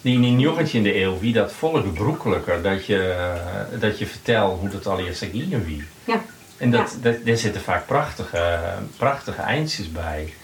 [0.00, 3.98] Die in een jongetje in de eeuw, wie dat volle gebroekelijker, dat je, eh, dat
[3.98, 5.84] je vertelt hoe dat al eerst ging wie.
[6.04, 6.22] Ja.
[6.56, 8.58] En dat, dat, daar zitten vaak prachtige,
[8.96, 10.34] prachtige eindjes bij.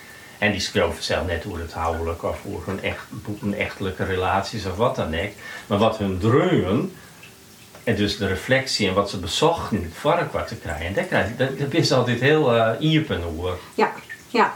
[0.42, 3.04] En die schreven zelf net hoe het huwelijk of hoe hun, echt,
[3.40, 5.30] hun echtelijke relaties of wat dan ook.
[5.66, 6.92] Maar wat hun dreunen,
[7.84, 10.86] en dus de reflectie en wat ze bezochten voor wat te krijgen.
[10.86, 13.58] En dat, dat, is altijd heel uh, iepen hoor.
[13.74, 13.92] Ja,
[14.28, 14.52] ja.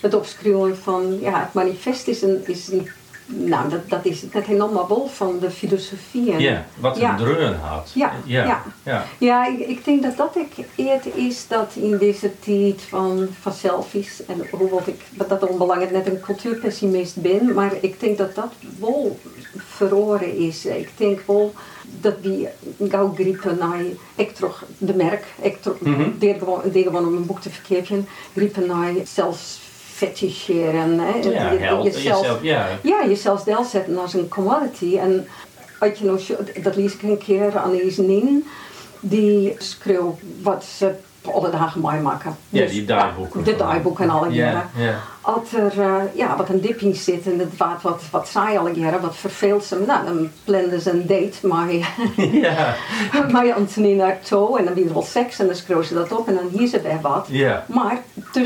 [0.00, 2.90] Het opschreeuwen van ja, het manifest is een, is een
[3.28, 6.38] nou, dat, dat is het helemaal bol van de filosofie.
[6.38, 7.90] ja, wat een dreun had.
[7.94, 8.62] Ja, ja, ja.
[8.82, 9.04] ja.
[9.18, 13.52] ja ik, ik, denk dat dat ik eerder is dat in deze tijd van, van
[13.52, 18.52] selfies, en hoewel ik dat onbelangrijk net een cultuurpessimist ben, maar ik denk dat dat
[18.78, 19.18] wel
[19.56, 20.66] verloren is.
[20.66, 21.54] Ik denk wel
[22.00, 22.48] dat die
[22.88, 23.80] gauw griepen naar,
[24.14, 26.14] ik terug de merk, ik mm -hmm.
[26.18, 29.66] deed gewoon, deed gewoon om een boek te verkopen, griepen naar zelfs
[29.98, 30.98] feticheren.
[30.98, 31.18] Hè?
[31.18, 32.68] Ja, je, held, jezelf, jezelf, ja.
[32.82, 34.98] ja, jezelf stel zetten als een commodity.
[34.98, 35.26] En
[35.78, 36.26] als je nog,
[36.62, 38.46] dat lees ik een keer aan Lies Nin,
[39.00, 42.36] die schreeuwt wat ze alle dagen mooi maken.
[42.48, 43.44] Ja, dus, die draaiboeken.
[43.44, 44.70] de draaiboeken en alle jaren.
[44.76, 48.28] Ja, Als er uh, ja, wat een dip in zit en het wat, wat, wat
[48.28, 51.72] saai alle jaren, wat verveelt ze, nou, dan plannen ze een date maar
[52.16, 52.74] ja.
[53.30, 56.28] maar Antonie naar toe en dan weer wel seks en dan schreeuwen ze dat op
[56.28, 57.26] en dan hier ze bij wat.
[57.30, 57.64] Ja.
[57.66, 58.02] Maar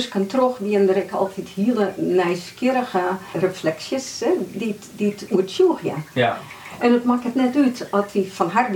[0.08, 5.80] kan toch wie er ik altijd hele nieuwsgierige reflecties hè, die, die het moet.
[6.12, 6.38] Ja.
[6.78, 8.70] En het maakt het net uit als die van haar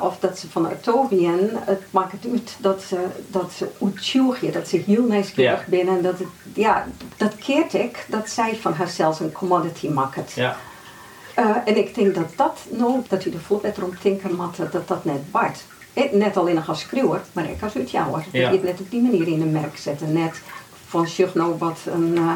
[0.00, 0.80] of dat ze van haar
[1.64, 3.68] Het maakt het uit dat ze, dat ze
[4.52, 5.64] dat ze heel nieuwsgierig ja.
[5.68, 6.02] binnen.
[6.02, 10.32] Dat het, ja, dat keert ik dat zij van haarzelf een commodity maakt.
[10.32, 10.56] Ja.
[11.38, 14.72] Uh, en ik denk dat dat, nou, dat u er veel beter om denken moet,
[14.72, 15.64] dat dat net waard.
[16.12, 18.26] Net alleen als schreeuwer, maar ik als uitjouwer.
[18.32, 18.40] Ja.
[18.42, 20.12] Dat je het net op die manier in een merk zetten.
[20.12, 20.40] Net
[20.88, 22.14] van nou wat een...
[22.16, 22.34] Uh,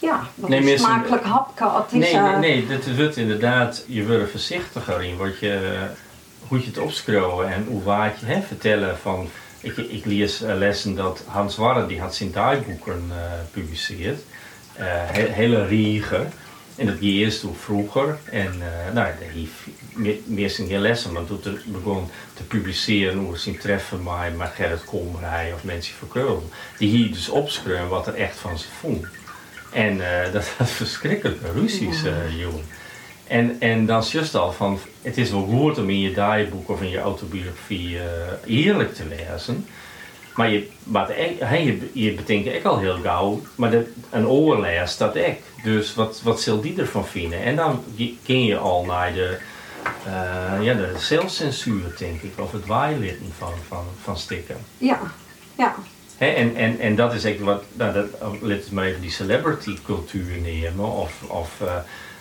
[0.00, 1.98] ja, wat nee, een smakelijk hapje.
[1.98, 3.84] Nee, nee, nee, dat is het inderdaad.
[3.86, 5.78] Je wordt voorzichtiger in wat je,
[6.48, 9.28] hoe je het opschroeven en hoe waard je hè, vertellen van...
[9.60, 14.20] Ik, ik lees lessen dat Hans Warren, die had zijn dagboeken uh, gepubliceerd.
[14.78, 16.32] Uh, he, hele riegen.
[16.76, 18.18] En dat ging eerst toen vroeger.
[18.24, 19.28] En uh, nou, daar
[20.34, 25.52] heeft zijn lessen, maar toen begon te publiceren hoe ze treffen met, met Gerrit Komrij
[25.52, 26.42] of mensen van
[26.78, 29.06] Die hier dus opschreven wat er echt van ze vond.
[29.76, 32.64] En uh, dat was verschrikkelijke ruzies, uh, jongen.
[33.26, 36.82] En, en dan juist al van, het is wel goed om in je dagboek of
[36.82, 38.02] in je autobiografie uh,
[38.44, 39.66] eerlijk te lezen.
[40.34, 41.08] Maar je, maar
[41.38, 43.72] he, je, je bedenkt ik al heel gauw, maar
[44.10, 45.38] een oor leest dat ik.
[45.62, 47.42] Dus wat, wat zal die ervan vinden?
[47.42, 47.84] En dan
[48.24, 49.38] kun je al naar de,
[50.06, 54.56] uh, ja, de zelfcensuur, denk ik, of het waailitten van, van, van stikken.
[54.78, 55.00] Ja,
[55.56, 55.74] ja
[56.18, 58.06] en, en, en dat is echt wat, nou, dat,
[58.40, 61.76] let eens maar even die celebrity cultuur nemen, of, of uh,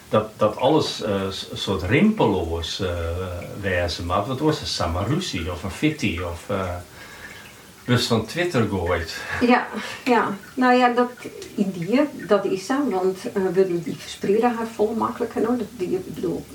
[0.10, 5.72] dat, dat alles uh, een soort rimpeloos uh, maar Wat was het, Samarusi of een
[5.72, 6.50] Fitty of
[7.86, 9.18] dus van Twitter gooit.
[9.42, 9.68] Ja,
[10.04, 10.38] ja.
[10.54, 11.12] Nou ja, dat
[11.56, 15.46] idee, dat is zo, want uh, we die verspreiden haar vol makkelijker.
[15.46, 15.58] Hoor.
[15.58, 16.46] Dat, die, ik bedoel,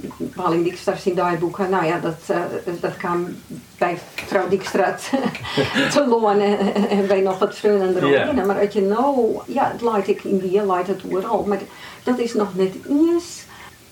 [0.62, 2.36] Dijkstra in dagboeken, nou ja, dat, uh,
[2.80, 3.36] dat kan
[3.78, 4.94] bij vrouw Dijkstra
[5.92, 8.46] te lonen en wij nog wat vrienden erop yeah.
[8.46, 11.44] Maar als je nou, ja, het leidt ik in die, leidt het overal.
[11.44, 11.60] Maar
[12.02, 13.39] dat is nog net eens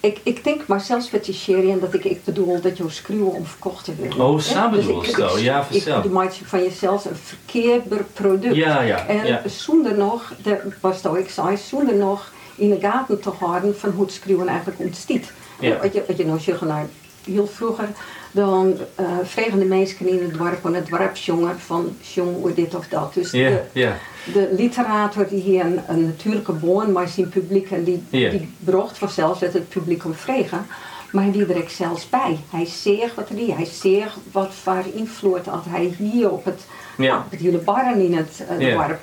[0.00, 3.32] ik, ik denk maar zelfs met die serie dat ik, ik bedoel dat je schreeuwen
[3.32, 4.20] om verkocht te worden.
[4.20, 6.02] Oh, samen dus bedoel zo, ja, vanzelf.
[6.02, 8.54] Je maakt van jezelf een verkeerbaar product.
[8.54, 9.06] Ja, ja.
[9.06, 9.42] En ja.
[9.46, 13.90] zonder nog, de, was dat ik zei, zonder nog in de gaten te houden van
[13.90, 15.32] hoe het schreeuwen eigenlijk ontstaat.
[15.60, 15.78] Ja.
[15.82, 16.86] Wat je, wat je nou zegt, nou,
[17.24, 17.88] heel vroeger,
[18.30, 22.88] dan uh, vregen de mensen in het dorp en het dorpsjonger van jong dit of
[22.88, 23.14] dat.
[23.14, 28.30] Dus de, literator die hier een, een natuurlijke boon maar zijn publiek en die, ja.
[28.30, 30.66] die bracht vanzelf dat het publiek om vregen.
[31.12, 32.38] Maar hij er zelfs bij.
[32.50, 33.54] Hij zegt wat er is.
[33.54, 36.60] Hij zegt wat voor invloed had hij hier op het,
[36.96, 37.18] ja.
[37.18, 39.00] op het hele barren in het uh, dorp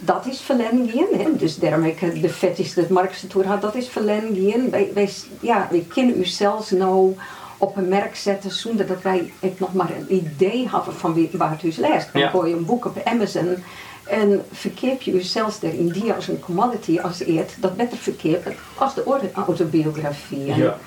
[0.00, 1.38] dat is verlenging.
[1.38, 4.70] Dus daarom ik de fetish dat Marx toer had, dat is verlenging.
[4.70, 7.16] Wij, wij, ja, wij kunnen u zelfs nou
[7.60, 11.30] op een merk zetten zonder dat wij het nog maar een idee hadden van wie,
[11.32, 12.12] waar het u leest.
[12.12, 12.28] Dan Ja.
[12.28, 13.56] gooi je een boek op Amazon
[14.04, 18.46] en verkeer je zelfs er in die als een commodity als eert dat beter verkeerd
[18.74, 20.54] als de autobiografie.
[20.54, 20.78] Ja.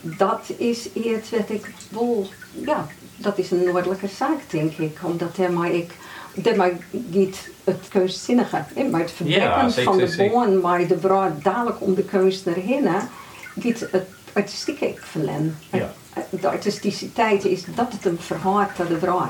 [0.00, 2.26] Dat is eerst wat ik wel,
[2.64, 5.90] ja, dat is een noordelijke zaak denk ik, omdat hij maar ik
[6.34, 10.98] dat maar niet het keuszinnige, hè, maar het Ja, zeker, van de boon, maar de
[10.98, 12.88] vrouw dadelijk om de keus erheen,
[13.54, 15.56] niet het artistieke verlen.
[15.72, 15.92] Ja.
[16.30, 19.28] De artisticiteit is dat het een verhaal dat de vrouw.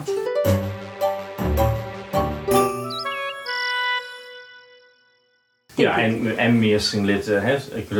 [5.75, 7.91] Ja, en, en meestal litten, hè, ik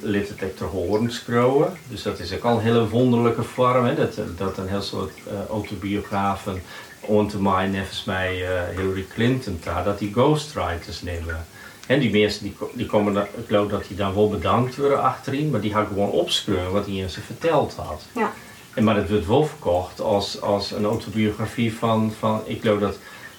[0.00, 1.72] litten het horen schreeuwen.
[1.88, 5.12] Dus dat is ook al een hele wonderlijke vorm, hè, dat, dat een heel soort
[5.26, 6.62] eh, autobiografen
[7.00, 11.46] om te mij, nevens mij uh, Hillary Clinton daar, dat die ghostwriters nemen.
[11.86, 15.02] En die mensen die, die komen, dan, ik geloof dat die dan wel bedankt worden
[15.02, 18.02] achterin, maar die gaan gewoon opschreeuwen wat hij in ze verteld had.
[18.14, 18.32] Ja.
[18.74, 22.98] En, maar het wordt wel verkocht als, als een autobiografie van, van, ik geloof dat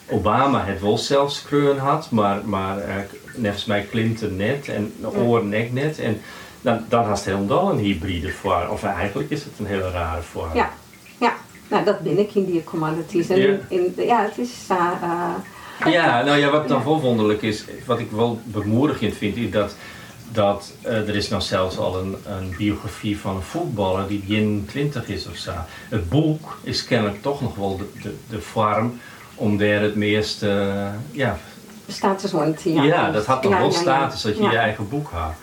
[0.10, 1.44] Obama het wel zelf
[1.78, 2.96] had, maar, maar uh,
[3.36, 6.00] nevens mij Clinton net en Oren nek net.
[6.00, 6.22] En
[6.62, 10.22] dan, dan had het helemaal een hybride voor, of eigenlijk is het een hele rare
[10.22, 10.54] vorm.
[10.56, 10.72] Ja,
[11.20, 11.34] ja.
[11.70, 13.30] Nou, dat ben ik in die commodities.
[13.30, 13.48] En Ja.
[13.48, 14.52] in, in- ja, het is...
[14.68, 15.30] eh, eh,
[15.86, 19.76] Ja, nou ja, wat dan wel wonderlijk is, wat ik wel bemoedigend vind, is dat,
[20.32, 25.08] dat eh, er is nou zelfs al een, een biografie van een voetballer die 21
[25.08, 25.52] is of zo.
[25.90, 29.00] Het boek is kennelijk toch nog wel de, de, de vorm
[29.36, 31.38] om daar het meeste, eh, ja,
[31.88, 32.62] statuswond.
[32.64, 35.34] ja, Ja, dat had nog Ja, wel ja, status dat je je eigen boek had.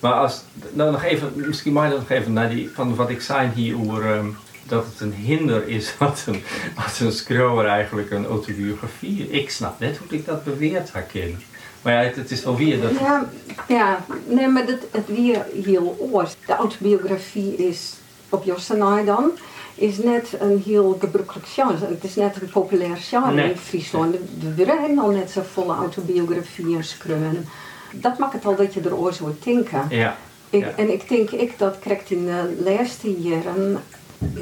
[0.00, 3.48] Maar als, nou nog even, misschien maar nog even naar die, van wat ik zei
[3.54, 4.26] hier over ehm,
[4.66, 6.42] dat het een hinder is wat een,
[6.84, 9.30] als een schreeuwer eigenlijk een autobiografie.
[9.30, 11.42] Ik snap net hoe ik dat beweerd herken.
[11.82, 12.90] Maar ja, het, het is wel weer dat.
[12.98, 13.28] Ja,
[13.68, 16.34] ja, nee, maar dat, het weer heel oors.
[16.46, 17.92] De autobiografie is
[18.28, 19.30] op Jossenaai dan.
[19.74, 21.86] Is net een heel gebruikelijk genre.
[21.86, 23.50] Het is net een populair genre Nee.
[23.50, 24.16] in Friesland.
[24.40, 27.48] We willen al net zo volle autobiografieën schreeuwen.
[27.92, 29.82] Dat maakt het al dat je erover zou denken.
[29.88, 30.16] Ja,
[30.50, 30.72] Ik, Ja.
[30.76, 33.80] En ik denk ik dat krijgt in de laatste jaren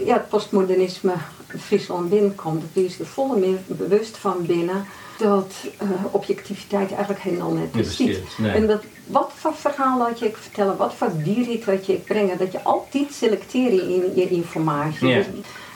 [0.05, 1.15] ja, het postmodernisme
[1.59, 2.63] Friesland binnenkomt.
[2.75, 4.85] Dat is er volle bewust van binnen
[5.19, 8.39] dat eh, objectiviteit eigenlijk helemaal net Niet bestaat.
[8.39, 8.51] nee.
[8.51, 12.05] En dat, wat voor verhaal laat je ik vertellen, wat voor dierrit wat je ik
[12.05, 15.09] brengen, dat je altijd selecteren in je informatie.
[15.09, 15.17] Ja.
[15.17, 15.27] Dus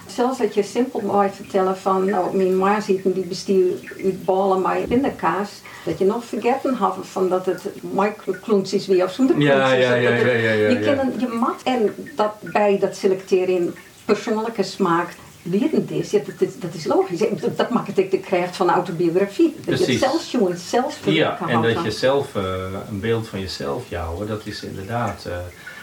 [0.06, 4.24] zelfs dat je simpel mooi vertellen van, nou, mijn ma ziet me die bestuur uit
[4.24, 5.50] ballen met pindakaas.
[5.84, 9.94] Dat je nog vergeten had van dat het microkloens is weer of zonder Ja, ja,
[9.94, 15.14] ja, ja, ja, ja, Je, kan, je mag en dat bij dat selecteren persoonlijke smaak
[15.42, 17.18] wetend is, ja, dat, is dat is logisch.
[17.18, 19.54] Dat, dat maakt het de kracht van autobiografie.
[19.56, 20.00] Dat je het Precies.
[20.00, 22.42] zelf jongen, zelf ja en dat je zelf eh,
[22.88, 25.24] een beeld van jezelf jouwen, dat is inderdaad.
[25.24, 25.36] eh,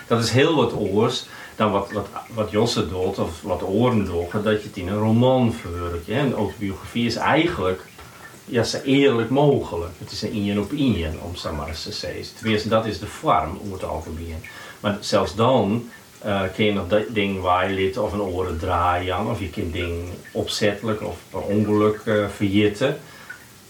[0.08, 4.32] dat is heel wat oors dan wat, wat, wat Josse doet of wat Oren doet,
[4.32, 6.08] dat je het in een roman verwerkt.
[6.08, 6.20] hè.
[6.20, 7.82] Een autobiografie is eigenlijk
[8.46, 9.92] ja, zo eerlijk mogelijk.
[9.98, 12.26] Het is een ien op ien, om zo maar eens te zeggen.
[12.38, 14.44] Tenminste, dat is de vorm over het algemeen.
[14.80, 15.90] Maar zelfs dan
[16.22, 19.94] eh kun je nog dat ding waaien of een oren draaien, of je kunt ding
[20.32, 22.98] opzettelijk of per ongeluk eh verjitten.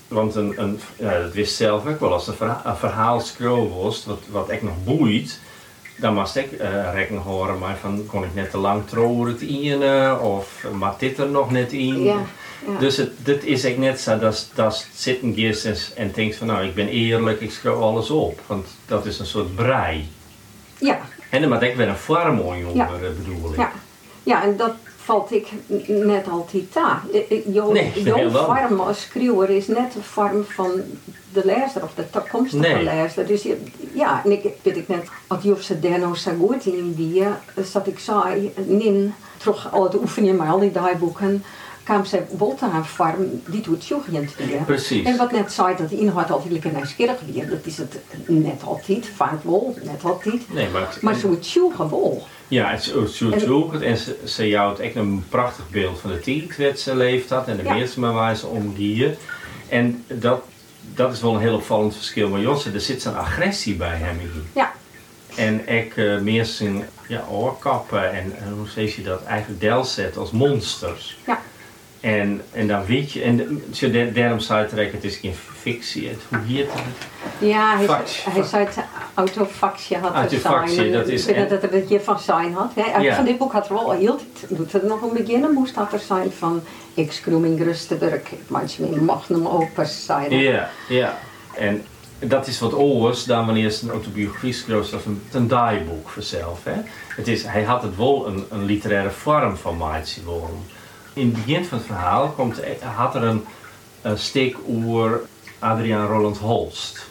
[0.08, 3.68] Want een, een, ja, dat wist zelf ook wel, als een, verha een verhaal scroll
[3.68, 5.40] was, wat, wat echt nog boeit,
[5.96, 9.42] dan moest ik eh rekening horen, maar van kon ik net te lang trouwen het
[9.42, 9.84] in,
[10.20, 12.04] of maar dit er nog net in.
[12.04, 12.26] Ja,
[12.68, 12.80] ja.
[12.80, 16.48] Dus het, dit is echt net zo, dat dat zitten geest en, en denkt van
[16.48, 18.40] nou, ik ben eerlijk, ik schrijf alles op.
[18.46, 20.08] Want dat is een soort brei.
[20.80, 21.96] ja, En dan moet ik weer een
[22.76, 22.90] Ja.
[22.94, 23.58] onder, bedoel ik.
[23.58, 23.72] ja.
[24.24, 25.48] ja, en dat valt ik
[25.88, 27.02] net altijd aan.
[27.46, 27.92] Jouw Nee,
[28.46, 30.72] vorm als schreeuwer is net de vorm van
[31.34, 32.84] de lezer of de toekomstige Nee.
[32.84, 33.28] lezer.
[33.28, 33.64] Dus je-
[33.94, 37.24] ja, en ik weet ik net, als Jofse Derno zo goed in die,
[37.72, 41.44] dat ik zei, nin, terug al het oefenen, maar al die dagboeken,
[42.08, 44.62] ze Wolta aan vorm die doet jochend weer.
[44.66, 45.06] Precies.
[45.06, 48.64] En wat net zei, dat de inhoud altijd lekker nieuwsgierig weer, dat is het net
[48.64, 50.54] altijd, vaak wel, net altijd.
[50.54, 52.28] Nee, maar, het- Maar zo het joegen wel.
[52.48, 53.34] Ja, het is zo
[53.82, 57.48] En- ze, ze jouwt echt een prachtig beeld van de tijd wat ze leeft had
[57.48, 57.74] en de Ja.
[57.96, 59.16] maar waar ze omgieën.
[59.70, 60.42] En dat,
[60.94, 62.30] dat is wel een heel opvallend verschil.
[62.30, 64.42] Maar Josse, er zit zo'n agressie bij hem hier.
[64.54, 64.72] Ja,
[65.36, 69.84] En ik eh meer zijn ja, oorkappen en, en hoe zeg je dat, eigenlijk deel
[69.84, 71.18] zet als monsters.
[71.26, 71.42] ja.
[72.00, 76.08] En, en dan weet je, en zo de- daarom zei het het is geen fictie.
[76.08, 77.08] Het, hoe heet het?
[77.50, 78.24] Ja, hij, Fax.
[78.30, 78.78] hij zei het
[79.14, 82.54] autofactie had het Autofactie, dat is- Ik vind en- dat er een keer van zijn
[82.54, 82.72] had.
[82.76, 83.02] Hè.
[83.02, 83.16] Ja.
[83.16, 86.00] Van dit boek had er wel heel doet het nog een beginnen moest dat er
[86.00, 86.62] zijn van
[86.94, 88.22] ik schroem in Rustenburg.
[88.48, 90.32] Manchmal magnum opus zijn.
[90.40, 91.18] Ja, ja.
[91.56, 91.86] En
[92.20, 96.60] dat is wat anders dan wanneer ze een autobiografie schreef of een, een dagboek vanzelf.
[96.64, 96.82] Hè.
[97.16, 100.64] Het is, hij had het wel een, een literaire vorm van Maitje Worm.
[101.20, 102.62] In het begin van het verhaal komt,
[102.96, 103.46] had er een,
[104.02, 104.18] een
[104.68, 105.22] over
[105.60, 107.06] Adriaan Roland Holst.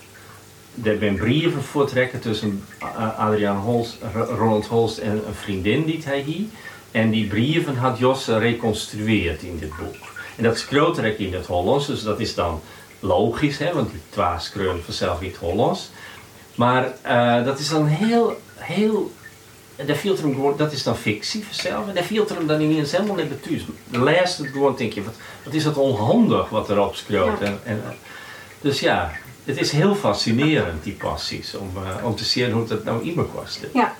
[0.82, 6.20] Er zijn brieven voortrekken tussen uh, Adriaan Holst, Roland Holst en een vriendin die hij
[6.20, 6.46] hier.
[6.90, 9.96] En die brieven had Jos reconstrueerd in dit boek.
[10.36, 10.58] En dat
[10.98, 12.60] er in het Hollands, dus dat is dan
[13.00, 14.00] logisch, hè, want die
[14.38, 15.90] schreeuwen vanzelf in het Hollands.
[16.54, 19.12] Maar eh, dat is dan heel, heel
[19.86, 21.88] viel er hem gewoon, dat is dan fictie vanzelf.
[21.88, 23.64] En daar viel er hem dan ineens helemaal niet bij thuis.
[23.90, 23.98] De
[24.42, 25.14] het gewoon, denk je, wat,
[25.44, 27.38] wat is dat onhandig wat erop schreeuwt.
[27.40, 27.46] Ja.
[27.46, 27.82] En, en,
[28.60, 29.12] dus ja,
[29.44, 33.28] het is heel fascinerend, die passies, om, eh, om te zien hoe dat nou iemand
[33.34, 33.60] kost.
[33.74, 33.94] Ja.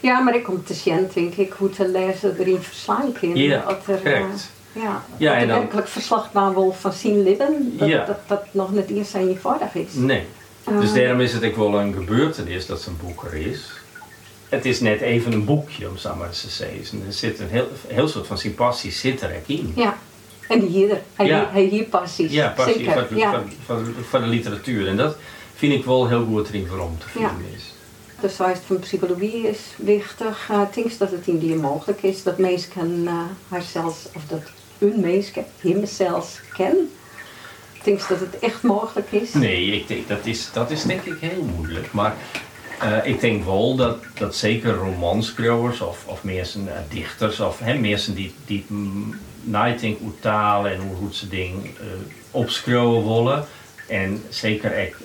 [0.00, 3.36] Ja, maar ik kom te zien, denk ik, hoe te lezen erin verslaan kan.
[3.36, 4.50] Ja, Dat er, eh, correct.
[4.72, 8.04] Ja, Ja, dat en dan- werkelijk verslag waar wel van zien leven, dat, Ja.
[8.04, 9.92] dat, dat nog net eerst zijn je vaardig is.
[9.92, 10.24] Nee.
[10.64, 13.70] Eh, Dus daarom is het ook wel een gebeurtenis dat zijn boek er is.
[14.48, 17.02] Het is net even een boekje, om zo maar eens te zeggen.
[17.06, 19.72] Er zit een heel, heel soort van sympathie zit er in.
[19.76, 19.98] Ja,
[20.48, 21.48] en die hier, hij, Ja.
[21.52, 22.32] hij hier passies.
[22.32, 23.30] Ja, passie van, ja.
[23.30, 24.88] van, van, van de literatuur.
[24.88, 25.16] En dat
[25.54, 27.72] vind ik wel heel goed erin voor om te vinden is.
[28.20, 30.48] De zijde van psychologie is wichtig.
[30.50, 33.12] Uh, dat het in die mogelijk is dat mensen uh,
[33.48, 34.42] haarzelf, of dat
[34.78, 35.30] een mens,
[35.60, 36.90] hemzelf kennen.
[37.72, 39.32] Ik denk dat het echt mogelijk is.
[39.32, 41.92] Nee, ik denk, dat, is, dat is denk ik heel moeilijk.
[41.92, 42.16] Maar
[42.82, 47.74] uh, ik denk wel dat, dat zeker romanschrijvers of, of mensen, uh, dichters of hè,
[47.74, 51.70] mensen die, die mm, nadenken hoe taal en hoe, hoe ze dingen uh,
[52.30, 53.44] opschrijven willen.
[53.86, 54.96] En zeker ik,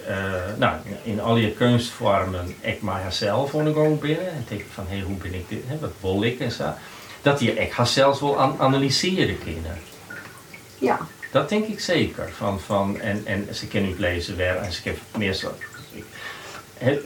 [0.57, 4.27] nou, in al je kunstvormen, ik maar zelf ondergang binnen.
[4.27, 6.73] En denk van, hé, hey, hoe ben ik dit, hè, wat wil ik en zo.
[7.21, 9.77] Dat die ik ga zelfs wel an analyseren kunnen.
[10.77, 10.99] Ja.
[11.31, 12.29] Dat denk ik zeker.
[12.37, 15.51] Van, van, en, en ze kunnen niet lezen weer en ze kunnen meer zo.
[16.77, 17.01] Er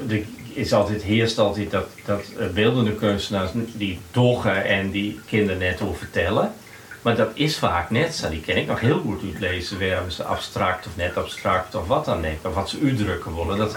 [0.58, 5.97] is altijd, heerst altijd dat, dat beeldende kunstenaars die doggen en die kinderen net over
[5.97, 6.53] vertellen.
[7.01, 8.30] Maar dat is vaak net zo.
[8.30, 12.05] Die ken ik nog heel goed uitlezen waarom ze abstract of net abstract of wat
[12.05, 12.45] dan ook.
[12.45, 13.58] Of wat ze uitdrukken willen.
[13.58, 13.76] Dat,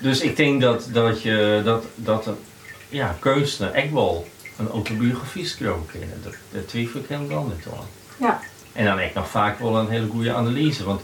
[0.00, 2.36] dus ik denk dat, dat, je, dat, dat een
[2.88, 4.26] ja, kunstenaar echt wel
[4.58, 6.20] een autobiografie schrijven kunnen.
[6.22, 7.86] Dat, dat twijfel ik helemaal niet aan.
[8.18, 8.40] Ja.
[8.72, 10.84] En dan ik nog vaak wel een hele goede analyse.
[10.84, 11.00] Want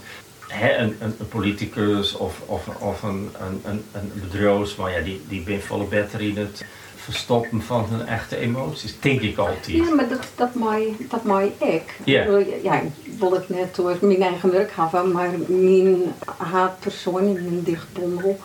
[0.47, 3.29] hè, een, een, een, politicus of, of, of een,
[3.63, 6.65] een, een bedrijfsman, ja, die, die ben volle beter in het
[6.95, 8.99] verstoppen van hun echte emoties.
[8.99, 9.65] Denk ik altijd.
[9.65, 10.77] Ja, maar dat, dat mag,
[11.09, 11.99] dat mag ik.
[12.03, 12.23] Ja.
[12.63, 17.63] Ja, ik wil het net door mijn eigen werk hebben, maar mijn haatpersoon in mijn
[17.63, 18.39] dichtbundel,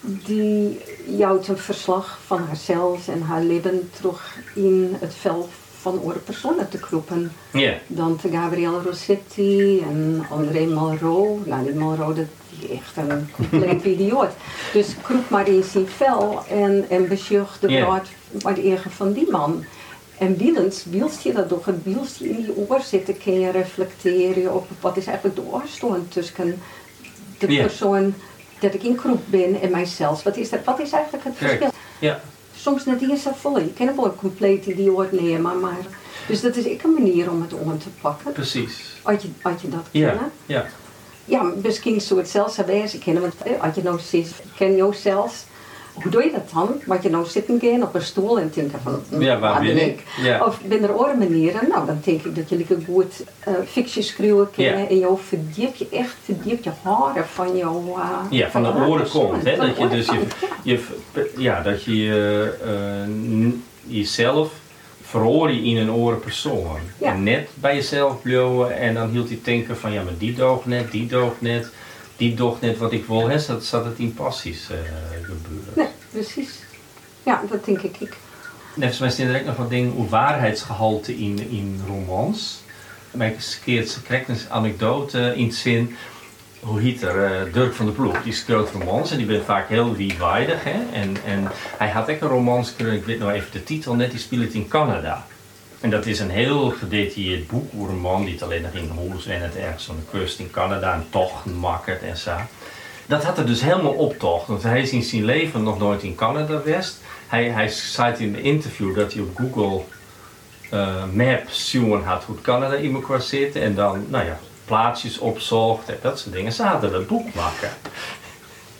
[0.00, 5.50] die jouwt een verslag van haarzelf en haar leven terug in het veld
[5.82, 7.32] van andere personen te kroepen.
[7.52, 7.74] Ja.
[7.86, 11.46] Dan te Gabrielle Rossetti en André Malraux.
[11.46, 12.26] Nou, die Malraux, dat
[12.60, 14.30] is echt een compleet idioot.
[14.72, 18.02] Dus kroep maar in zijn vel en, en besjucht de Ja.
[18.42, 19.64] maar de eigen van die man.
[20.18, 23.50] En willens, wilst je dat toch, en wilst je in die oor zitten, kun je
[23.50, 26.60] reflecteren op wat is eigenlijk de oorstoon tussen
[27.38, 28.14] de persoon
[28.58, 30.22] dat ik in kroep ben en mijzelf.
[30.22, 31.70] Wat is, dat, wat is eigenlijk het verschil?
[31.98, 32.20] Ja.
[32.62, 33.58] Soms net eens zo vol.
[33.58, 35.86] Je kan wel een compleet idioot nemen, maar...
[36.28, 38.32] Dus dat is ook een manier om het om te pakken.
[38.32, 38.98] Precies.
[39.02, 39.28] Als je,
[39.68, 40.08] dat Ja.
[40.08, 40.30] kennen.
[40.46, 40.66] Ja.
[41.24, 43.22] Ja, misschien zou het zelfs wezen kennen.
[43.22, 45.44] Want eh, als je nou zit, ken je zelfs...
[45.92, 46.68] Hoe doe je dat dan?
[46.86, 49.02] Want je nou zitten gaan op een stoel en denken van...
[49.08, 50.02] hm, Ja, waar ben ik?
[50.22, 50.44] Ja.
[50.46, 51.68] Of ben er andere manieren?
[51.68, 54.82] Nou, dan denk ik dat je lekker goed uh, fictie schreeuwen kennen.
[54.82, 54.88] Ja.
[54.88, 57.94] En je verdiep je echt, verdiep je haren van jouw...
[57.98, 59.44] uh, Ja, van de oren komt.
[59.44, 59.56] Hè?
[59.56, 60.12] Dat je dus je,
[60.62, 60.78] ja.
[61.12, 63.48] je, ja, dat je eh,
[63.86, 64.52] jezelf
[65.02, 66.78] verhoor je in een oren persoon.
[66.98, 67.12] Ja.
[67.12, 70.66] En net bij jezelf blijven en dan hield hij denken van ja, maar die doog
[70.66, 71.70] net, die doog net,
[72.28, 73.28] die doog net wat ik wil.
[73.28, 73.38] Hè?
[73.38, 74.76] Zat, zat het in passies eh,
[75.22, 75.72] gebeuren.
[75.76, 76.50] Nee, precies.
[77.22, 77.96] Ja, dat denk ik.
[77.98, 78.16] ik.
[78.74, 82.62] Net zoals er ook nog wat dingen over waarheidsgehalte in, in romans.
[83.10, 85.96] Maar ik keer ze krijgt een anekdote in het zin.
[86.60, 87.24] Hoe heet er?
[87.24, 89.94] eh, Dirk van der Ploeg, die schreeuwt romans en die ben vaak heel.
[90.64, 90.92] Hè?
[90.92, 94.20] En, en hij had ook een romans ik weet nou even de titel net, die
[94.20, 95.26] speelt in Canada.
[95.82, 98.90] En dat is een heel gedetailleerd boek over een man die het alleen nog in
[99.08, 102.36] huis en het ergens aan de kust in Canada en tochten makkert en zo.
[103.06, 106.14] Dat had er dus helemaal optocht, want hij is in zijn leven nog nooit in
[106.14, 107.00] Canada geweest.
[107.26, 109.82] Hij, hij zei in een interview dat hij op Google
[110.70, 115.88] eh Maps zien had hoe Canada in elkaar zit en dan, nou ja, plaatsjes opzocht
[115.88, 116.52] en dat soort dingen.
[116.52, 117.70] Ze hadden het boek maken.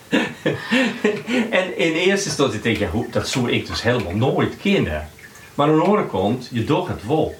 [1.59, 5.09] en in eerste instantie denk je, dat zou ik dus helemaal nooit kennen.
[5.55, 7.35] Maar aan de andere kant, je doet het wel.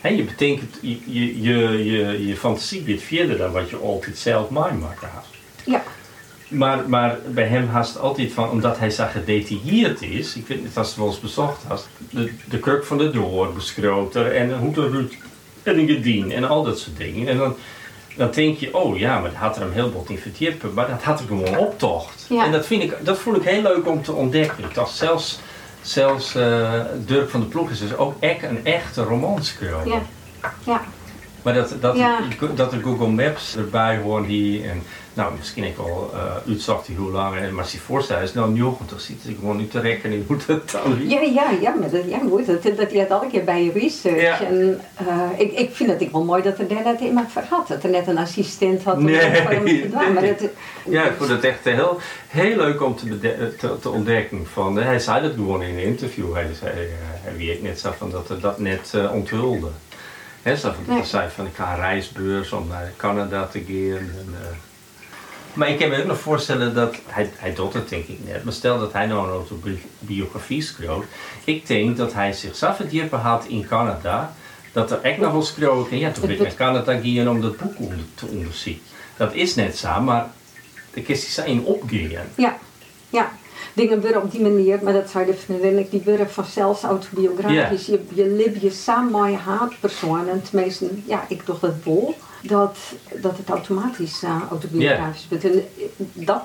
[0.00, 4.18] Hè, je betekent, je, je, je, je, je fantasie gaat verder dan wat je altijd
[4.18, 5.24] zelf meemaken had.
[5.64, 5.82] Ja,
[6.48, 10.58] Maar, maar bij hem haast het altijd van, omdat hij zo gedetailleerd is, ik weet
[10.58, 14.58] niet of het wel eens bezocht had, de, de kruk van de door beschroter en
[14.58, 15.14] hoe de roet
[15.64, 17.28] en een gedien en al dat soort dingen.
[17.28, 17.56] En dan,
[18.16, 21.02] dan denk je, oh ja, maar dat had er hem heel wat in maar dat
[21.02, 22.26] had er gewoon optocht.
[22.28, 22.44] Ja.
[22.44, 24.64] En dat, vind ik, dat vond ik heel leuk om te ontdekken.
[24.64, 25.38] Ik dacht zelfs,
[25.84, 29.88] zelfs eh, Dirk van de Ploeg is dus ook echt een echte romanschrijver.
[29.88, 30.02] ja,
[30.64, 30.80] ja.
[31.44, 32.18] Maar dat, dat, Ja.
[32.54, 34.82] dat er Google Maps erbij hoort die en
[35.14, 38.32] nou misschien ik wel uh, uitzocht die hoe lang en maar als je voorstelt is
[38.34, 41.08] nou 90 zit ik gewoon niet te rekenen hoe dat dan.
[41.08, 43.72] Ja, ja, ja, maar dat, ja, goed, dat, dat je het elke keer bij je
[43.72, 44.20] research.
[44.20, 44.40] Ja.
[44.40, 47.68] En, eh, ik, ik vind het ook wel mooi dat er net iemand voor had.
[47.68, 49.88] Dat er net een assistent had Nee.
[50.14, 50.48] Maar dat,
[50.84, 53.18] Ja, ik vond het echt heel, heel leuk om te,
[53.58, 54.46] te, te ontdekken.
[54.52, 56.34] Van, hij zei dat gewoon in een interview.
[56.34, 56.78] Hij zei, eh,
[57.22, 59.68] hij weet net zo van dat hij dat net eh, onthulde.
[60.44, 61.04] Hè, zo van, Nee.
[61.04, 63.96] zei van ik ga een reisbeurs om naar Canada te gaan.
[63.96, 64.56] En, eh.
[65.52, 68.44] Maar ik kan me ook nog voorstellen dat, hij, hij doet het denk ik net,
[68.44, 71.04] maar stel dat hij nou een autobiografie schreeuwt.
[71.44, 74.34] Ik denk dat hij zichzelf het hier had in Canada,
[74.72, 77.56] dat er echt nog wel kan, ja toen ben ik naar Canada gaan om dat
[77.56, 78.80] boek onder, te onderzien.
[79.16, 80.26] Dat is net zo, maar
[80.92, 82.26] de kwestie zijn opgaan.
[82.34, 82.58] Ja,
[83.10, 83.32] ja.
[83.74, 87.86] Dingen worden op die manier, maar dat de vriendin, ik, die worden vanzelf autobiografisch.
[87.86, 90.28] Je, je leeft je samen met je haatpersoon.
[90.28, 92.78] En tenminste, ja, ik dacht het wel, dat,
[93.14, 95.44] dat het automatisch eh, autobiografisch wordt.
[95.44, 96.42] En eh, dat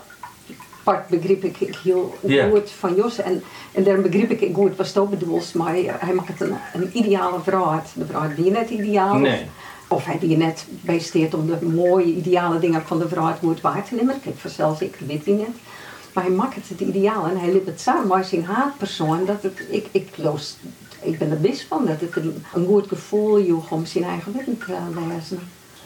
[0.83, 2.15] part begreep ik heel
[2.51, 3.19] goed van Jos.
[3.19, 6.89] En, en daarom begreep ik goed wat je bedoelt, maar hij maakt het een, een
[6.93, 7.81] ideale vrouw.
[7.93, 9.21] De vrouw die net ideaal is.
[9.21, 9.45] Nee.
[9.87, 13.83] Of hij die net bijsteert om de mooie, ideale dingen van de vrouw goed waar
[13.83, 14.21] te nemen.
[14.21, 15.47] Kijk, vanzelf ik weet net.
[16.13, 19.25] Maar hij maakt het ideaal en hij liep het samen met zijn haatpersoon.
[19.25, 20.55] Dat het, ik, ik, loos,
[21.01, 24.63] ik ben er best van dat het een, goed gevoel joeg om zijn eigen werk
[24.65, 25.39] te lezen.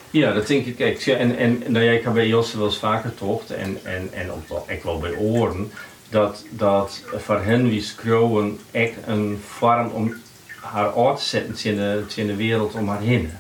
[0.10, 1.02] Ja, dat denk ik.
[1.02, 4.10] zie- en, en nou ja, ik heb bij Josse wel eens vaker tocht en, en,
[4.12, 5.72] en ook wel, ik wel bij oren,
[6.10, 10.14] dat, dat voor hen wie schreeuwen echt een vorm om
[10.60, 13.32] haar uit te zetten in de, in de wereld om haar heen.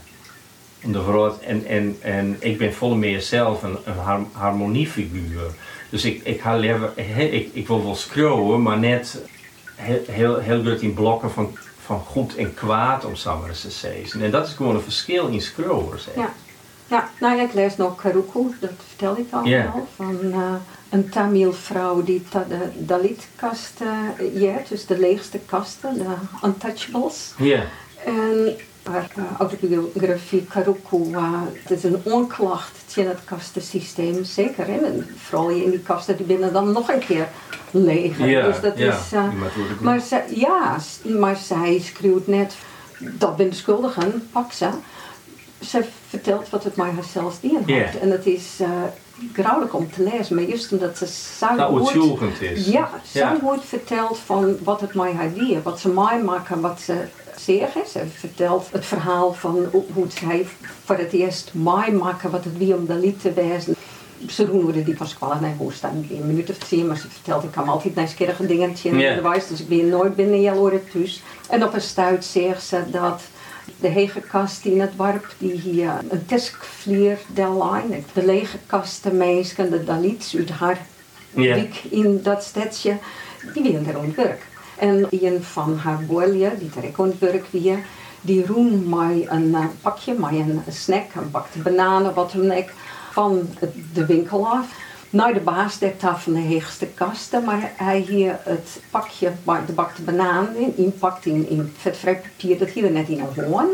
[0.91, 5.51] Vrouw, en, en, en ik ben volle meer zelf een, een har- harmoniefiguur.
[5.93, 9.21] Dus ik, ik, ga liever, he- ik, ik wil wel schreeuwen, maar net
[9.75, 13.15] heel, heel, heel goed in blokken van, van goed en kwaad om
[13.49, 14.21] eens te zeggen.
[14.21, 15.41] En dat is gewoon een verschil in
[15.99, 16.15] zeg.
[16.15, 16.33] Ja.
[16.87, 19.45] Ja, nou ik lees nog Karuku, dat vertel ik al.
[19.95, 20.53] Van eh,
[20.89, 27.33] een Tamil vrouw die de Dalit-kast uh, jeert, dus de leegste kasten, de untouchables.
[27.37, 27.63] Ja.
[28.05, 28.55] En
[29.37, 34.65] autobiografie Karuku, uh, het is een onklacht tegen het kastensysteem, zeker.
[34.67, 34.77] Hè?
[34.77, 37.27] En vooral in die kasten die binnen dan nog een keer
[37.71, 38.25] leger.
[38.27, 40.77] Ja, dus dat ja, is, uh, worden maar ze, ja,
[41.19, 42.55] maar zij schreeuwt net,
[42.99, 44.69] dat ben de schuldigen, pak ze.
[45.59, 47.67] Ze vertelt wat het mij haarzelf dien had.
[47.67, 47.85] Ja.
[48.01, 48.67] En het is uh,
[49.33, 51.07] grauwelijk om te lezen, maar juist omdat ze
[51.37, 52.67] zo Nou, goed- ontzulgend is.
[52.67, 53.39] ja, zo Ja.
[53.41, 56.95] wordt verteld van wat het mij haar die, wat ze mij maken, wat ze
[57.41, 57.81] zeggen.
[57.91, 60.45] Ze vertelt het verhaal van hoe zij
[60.85, 63.75] voor het eerst mij maken, wat het wie om de lied te wijzen.
[64.29, 67.43] Ze doen die van squallen naar hoe staan een minuut of tien, maar ze vertelt
[67.43, 69.15] ik kan altijd nieuwsgierige dingen in Ja.
[69.15, 71.21] de wijs, dus ik ben nooit binnen je oren thuis.
[71.49, 73.21] En op een stuit zegt ze dat
[73.79, 79.17] de hege kast in het warp, die hier een teskvlier der lijn, de lege kasten
[79.17, 80.77] meisken, de dalits uit haar
[81.31, 82.97] week in dat stadje,
[83.53, 84.45] die willen er werk.
[84.77, 87.79] En een van haar boelje, die er werk weer,
[88.21, 92.69] die roen mij een eh, pakje, mij een snack, een bakte bananen, wat dan ook,
[93.11, 93.49] van
[93.93, 94.65] de winkel af.
[95.09, 99.31] Naar de baas tafel van de heegste kasten, maar hij hier het pakje,
[99.65, 103.69] de bakte bananen in, inpakt in, in vetvrij papier, dat hier net in een hoorn.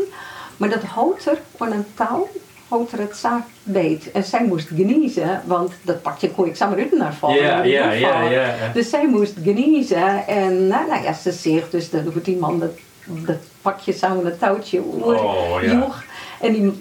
[0.56, 2.28] Maar dat houdt er aan een touw,
[2.70, 4.10] houdt er het zaak beet.
[4.10, 7.36] En zij moest geniezen, want dat pakje kon ik samen uit naar vallen.
[7.42, 8.54] Ja, ja, ja.
[8.74, 12.70] Dus zij moest geniezen en nou, nou ja, ze zegt dus dat die man dat,
[13.04, 15.72] dat pakje samen het touwtje Oh, ja.
[15.72, 16.02] joeg.
[16.40, 16.72] En die,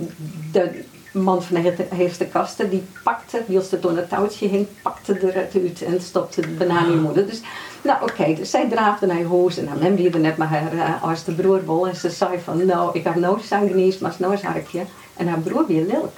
[0.51, 4.67] de man van de he- eerste kasten, die pakte, wiels het door het touwtje hing,
[4.81, 7.25] pakte er het uit en stopte de banaan in je moeder.
[7.25, 7.41] Dus,
[7.81, 11.31] nou oké, dus zij draafde naar huis en dan er net met haar uh, oudste
[11.31, 11.87] broer wel.
[11.87, 14.81] En ze zei van, nou, ik heb nooit zijn geniest, maar nou is harkje.
[15.19, 16.11] En haar broer weer lilk.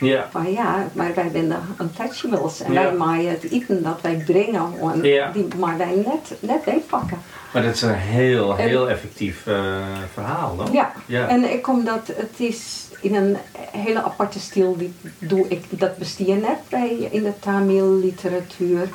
[0.00, 0.28] Ja.
[0.30, 2.60] Van ja, maar wij zijn untouchables.
[2.60, 2.82] En Ja.
[2.82, 5.30] wij maaien het eten dat wij brengen, en Ja.
[5.32, 7.18] die maar wij net, net meepakken.
[7.52, 9.54] Maar dat is een heel, heel effectief eh,
[10.12, 10.64] verhaal, no?
[10.72, 10.92] Ja.
[11.06, 11.28] Ja.
[11.28, 13.36] en ik kom dat het is in een
[13.72, 18.88] hele aparte stijl, die doe ik, dat besteed net bij in de Tamil literatuur.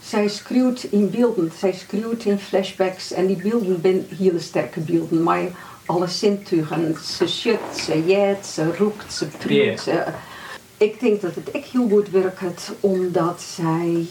[0.00, 5.22] Zij schreeuwt in beelden, zij schreeuwt in flashbacks en die beelden zijn hele sterke beelden.
[5.22, 5.40] Maar
[5.86, 9.48] alle zintuigen, ze schudt, ze jet, ze roept, ze proeft.
[9.82, 10.04] ze-
[10.76, 14.06] Ik denk dat het echt heel goed werkt, omdat zij...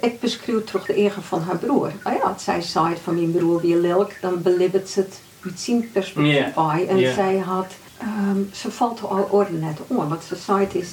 [0.00, 1.92] Ik beschreeuw terug de eigen van haar broer.
[2.02, 5.60] Ah ja, als zij zei van mijn broer weer lelk, dan belibbert ze het uit
[5.60, 6.86] zijn perspectief bij.
[6.88, 7.66] En zij had...
[7.98, 10.08] ehm, ze valt al orde net om.
[10.08, 10.88] Wat ze zei is...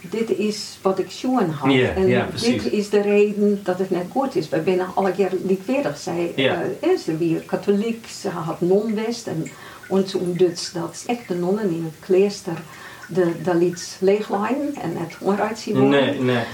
[0.00, 1.74] Dit is wat ik zoen had.
[1.74, 4.48] En dit is de reden dat het net goed is.
[4.48, 5.98] Wij zijn alle keer likwerig.
[5.98, 9.26] Zij eh, is weer katholiek, ze had non-west.
[9.26, 9.46] En
[9.88, 12.56] ons ontduts dat echt de nonnen in het klooster
[13.08, 15.90] de Dalits leeglijnen en het onderuit zien worden.
[15.90, 16.44] Nee, nee.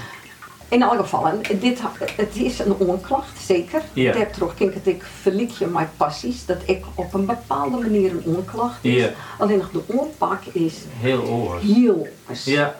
[0.69, 1.79] In alle gevallen, dit,
[2.15, 3.81] het is een onklacht, zeker.
[3.93, 4.13] Ja.
[4.13, 8.11] Daar terug kijk het ik verliek je mijn passies, dat ik op een bepaalde manier
[8.11, 9.05] een onklacht is.
[9.37, 11.63] Alleen nog de onpak is Heel oors.
[11.63, 12.07] heel.
[12.43, 12.75] Ja.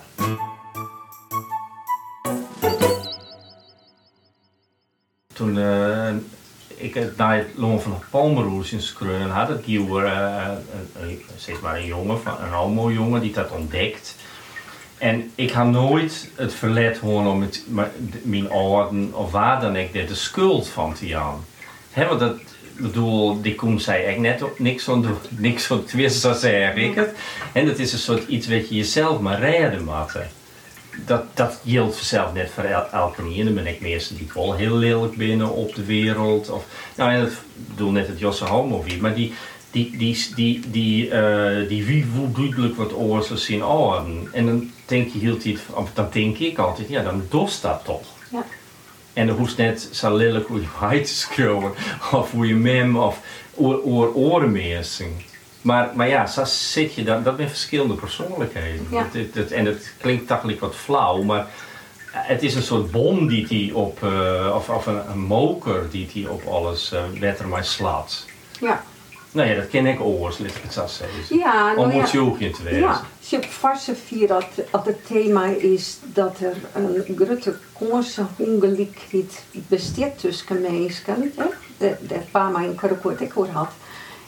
[5.36, 6.14] Toen, eh,
[6.76, 10.50] ik heb naar het loon van Palmeroes in Skrunnen had het Gieuwer, uh,
[11.38, 14.16] steeds maar een jongen, van, een homo jongen, die dat ontdekt.
[14.98, 17.64] En ik had nooit het verlet horen om het,
[18.24, 21.46] mijn ouderen of waar dan ik de schuld van te jaan.
[21.92, 22.38] He, want dat,
[22.78, 27.16] bedoel, die Koen zei echt net niks van, niks van twist, zo zeg ik het.
[27.54, 30.18] En dat is een soort iets wat je jezelf maar redden moet.
[31.06, 33.40] Dat, dat geldt zelf net voor elke niet.
[33.40, 36.50] En dan ben ik meestal die wel heel lelijk binnen op de wereld.
[36.50, 36.66] Of,
[36.96, 39.34] nou, en dat bedoel net het Josse Homo maar die,
[39.72, 44.28] die, die, die, die, uh, die wie duidelijk wat oorzaken zien oren.
[44.32, 48.08] En dan denk je hield of dan denk ik altijd, ja, dan dost dat toch.
[48.32, 48.46] Ja.
[49.14, 51.72] En dan hoeft net zo lelijk hoe je huid schreeuwen,
[52.12, 53.20] of hoe je mem, of
[53.54, 55.12] oor, oor, orenmeersing.
[55.66, 58.88] Maar, maar ja, zo zit je dan, dat zijn verschillende persoonlijkheden.
[58.90, 59.08] Ja.
[59.50, 61.48] en het klinkt eigenlijk wat flauw, maar
[62.12, 66.10] het is een soort bom die hij op, uh, of, of een, een, moker die
[66.14, 68.26] hij op alles uh, wetter maar slaat.
[68.60, 68.84] Ja.
[69.32, 71.38] Nou ja, dat ken ik oors, laat ik het zo zeggen.
[71.38, 72.80] Ja, nou Om ja, te wezen.
[72.80, 73.46] Ja, Sip
[74.06, 81.32] vier dat, dat het thema is dat er een grote kansen ongelijkheid bestaat tussen mensen.
[81.78, 83.72] De, de paar in Karakort ik hoor had.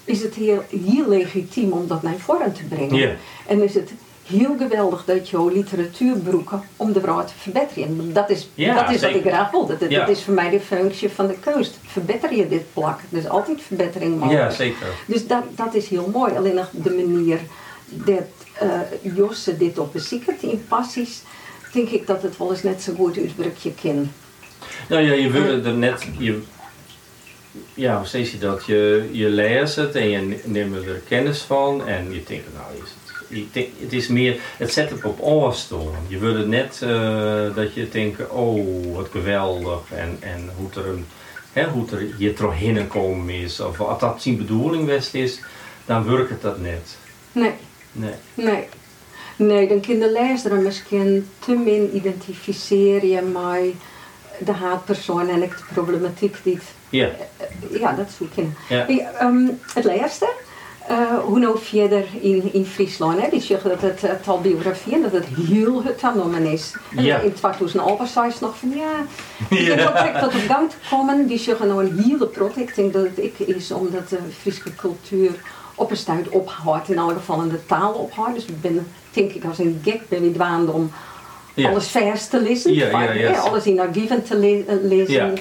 [0.07, 3.17] Is het heel, heel legitiem om dat naar voren te brengen.
[3.47, 3.91] En is het
[4.27, 8.13] heel geweldig dat je literatuurbroeken om de vrouw te verbeteren.
[8.13, 9.65] Dat is, dat is wat ik graag wil.
[9.65, 11.71] Dat, dat, is voor mij de functie van de keus.
[11.85, 12.99] Verbeter je dit plak.
[13.09, 14.49] Dus altijd verbetering mogelijk.
[14.49, 14.87] Ja, zeker.
[15.05, 16.35] Dus dat, dat is heel mooi.
[16.35, 17.39] Alleen nog de manier
[17.85, 18.27] dat
[18.63, 21.21] uh, Josse dit op beziekert in passies,
[21.73, 24.07] denk ik dat het wel eens net zo goed uitdrukt je kind.
[24.89, 26.07] Nou ja, je wil er net...
[26.17, 26.41] Je,
[27.73, 28.65] ja, steeds dat?
[28.65, 32.91] Je, je leest het en je neemt er kennis van en je denkt, nou, is
[33.79, 35.95] het is meer, het zet het op afstand.
[36.07, 40.89] Je wil het net uh, dat je denkt, oh wat geweldig en, en hoe er,
[40.89, 41.05] een,
[41.53, 43.59] hè, hoe er je doorheen komen is.
[43.59, 45.39] Of als dat zijn bedoeling best is,
[45.85, 46.97] dan werkt het dat net.
[47.31, 47.53] Nee.
[47.91, 48.13] Nee.
[48.33, 48.63] Nee.
[49.35, 53.73] Nee, dan kunnen de lezer misschien te min identificeren met
[54.39, 56.59] de haatpersoon en de problematiek die
[56.89, 57.09] ja.
[57.71, 58.55] ja, dat zoeken.
[58.69, 58.85] Ja.
[59.21, 60.29] Um, het laatste,
[60.91, 63.21] uh, hoe nou verder in, in Friesland.
[63.21, 63.29] Hè?
[63.29, 66.73] Die zeggen dat het, het al biografie dat het heel het genomen is.
[66.95, 67.17] En ja.
[67.19, 68.91] in 2011 zei ze nog van ja,
[69.57, 71.27] ik heb dat op gang te komen.
[71.27, 72.57] Die zeggen nou een hele project.
[72.57, 75.31] Ik denk dat het ik is omdat de Friese cultuur
[75.75, 76.89] op een stuit ophoudt.
[76.89, 78.35] In alle geval in de taal ophoudt.
[78.35, 80.35] Dus ik ben, denk ik, als een gek ben ik
[80.73, 80.91] om
[81.65, 82.73] alles vers te lezen.
[82.73, 85.37] Ja, ja, alles in archieven te le lezen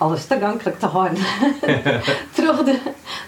[0.00, 1.18] alles toegankelijk te houden.
[2.34, 2.78] terug, de,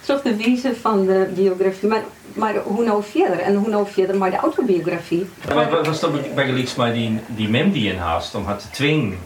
[0.00, 1.88] terug de wijze van de biografie.
[1.88, 2.02] Maar,
[2.34, 3.38] maar hoe nou verder?
[3.38, 5.26] En hoe nou verder maar de autobiografie?
[5.48, 8.58] Ja, wat was dat bij gelijks maar die, die mem die in haast om haar
[8.58, 9.18] te dwingen?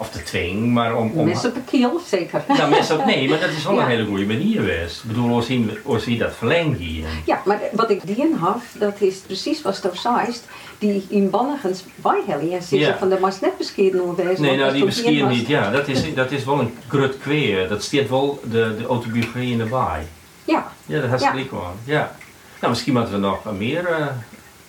[0.00, 1.10] Of te dwingen, maar om...
[1.14, 2.42] om mensen op de kiel, zeker.
[2.56, 5.02] Ja, mensen op, nee, maar dat is wel een hele goede manier geweest.
[5.02, 7.06] Ik bedoel, hoe zien, hoe zie dat verlengd hier?
[7.24, 10.34] Ja, maar wat ik die in had, dat is precies wat je zei
[10.78, 12.52] die in Bannigens bijhellen.
[12.52, 14.40] En zeggen van, dat was net bescheiden geweest.
[14.40, 15.70] Nee, nou die bescheiden niet, ja.
[15.70, 17.68] Dat is, dat is wel een grut kweer.
[17.68, 20.06] Dat steekt wel de, de autobiografie in de baai.
[20.44, 20.72] Ja.
[20.86, 21.34] Ja, dat is ja.
[21.34, 21.74] wel.
[21.84, 22.16] Ja.
[22.60, 24.06] Nou, misschien moeten we nog meer uh,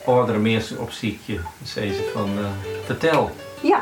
[0.05, 1.39] oudere mensen op ziekje.
[1.63, 2.45] Zeggen van, uh,
[2.85, 3.31] vertel.
[3.61, 3.81] Ja,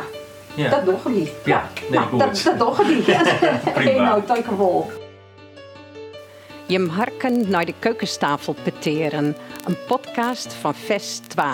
[0.60, 0.70] ja.
[0.70, 4.04] dat doen we Ja, nee, nou, dat, dat doen we Prima.
[4.04, 4.92] nou, dankjewel.
[6.66, 9.36] Je harken naar de keukentafel peteren,
[9.66, 11.46] een podcast van Vest 2.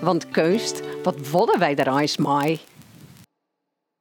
[0.00, 2.60] Want keust, wat willen wij er eens mee?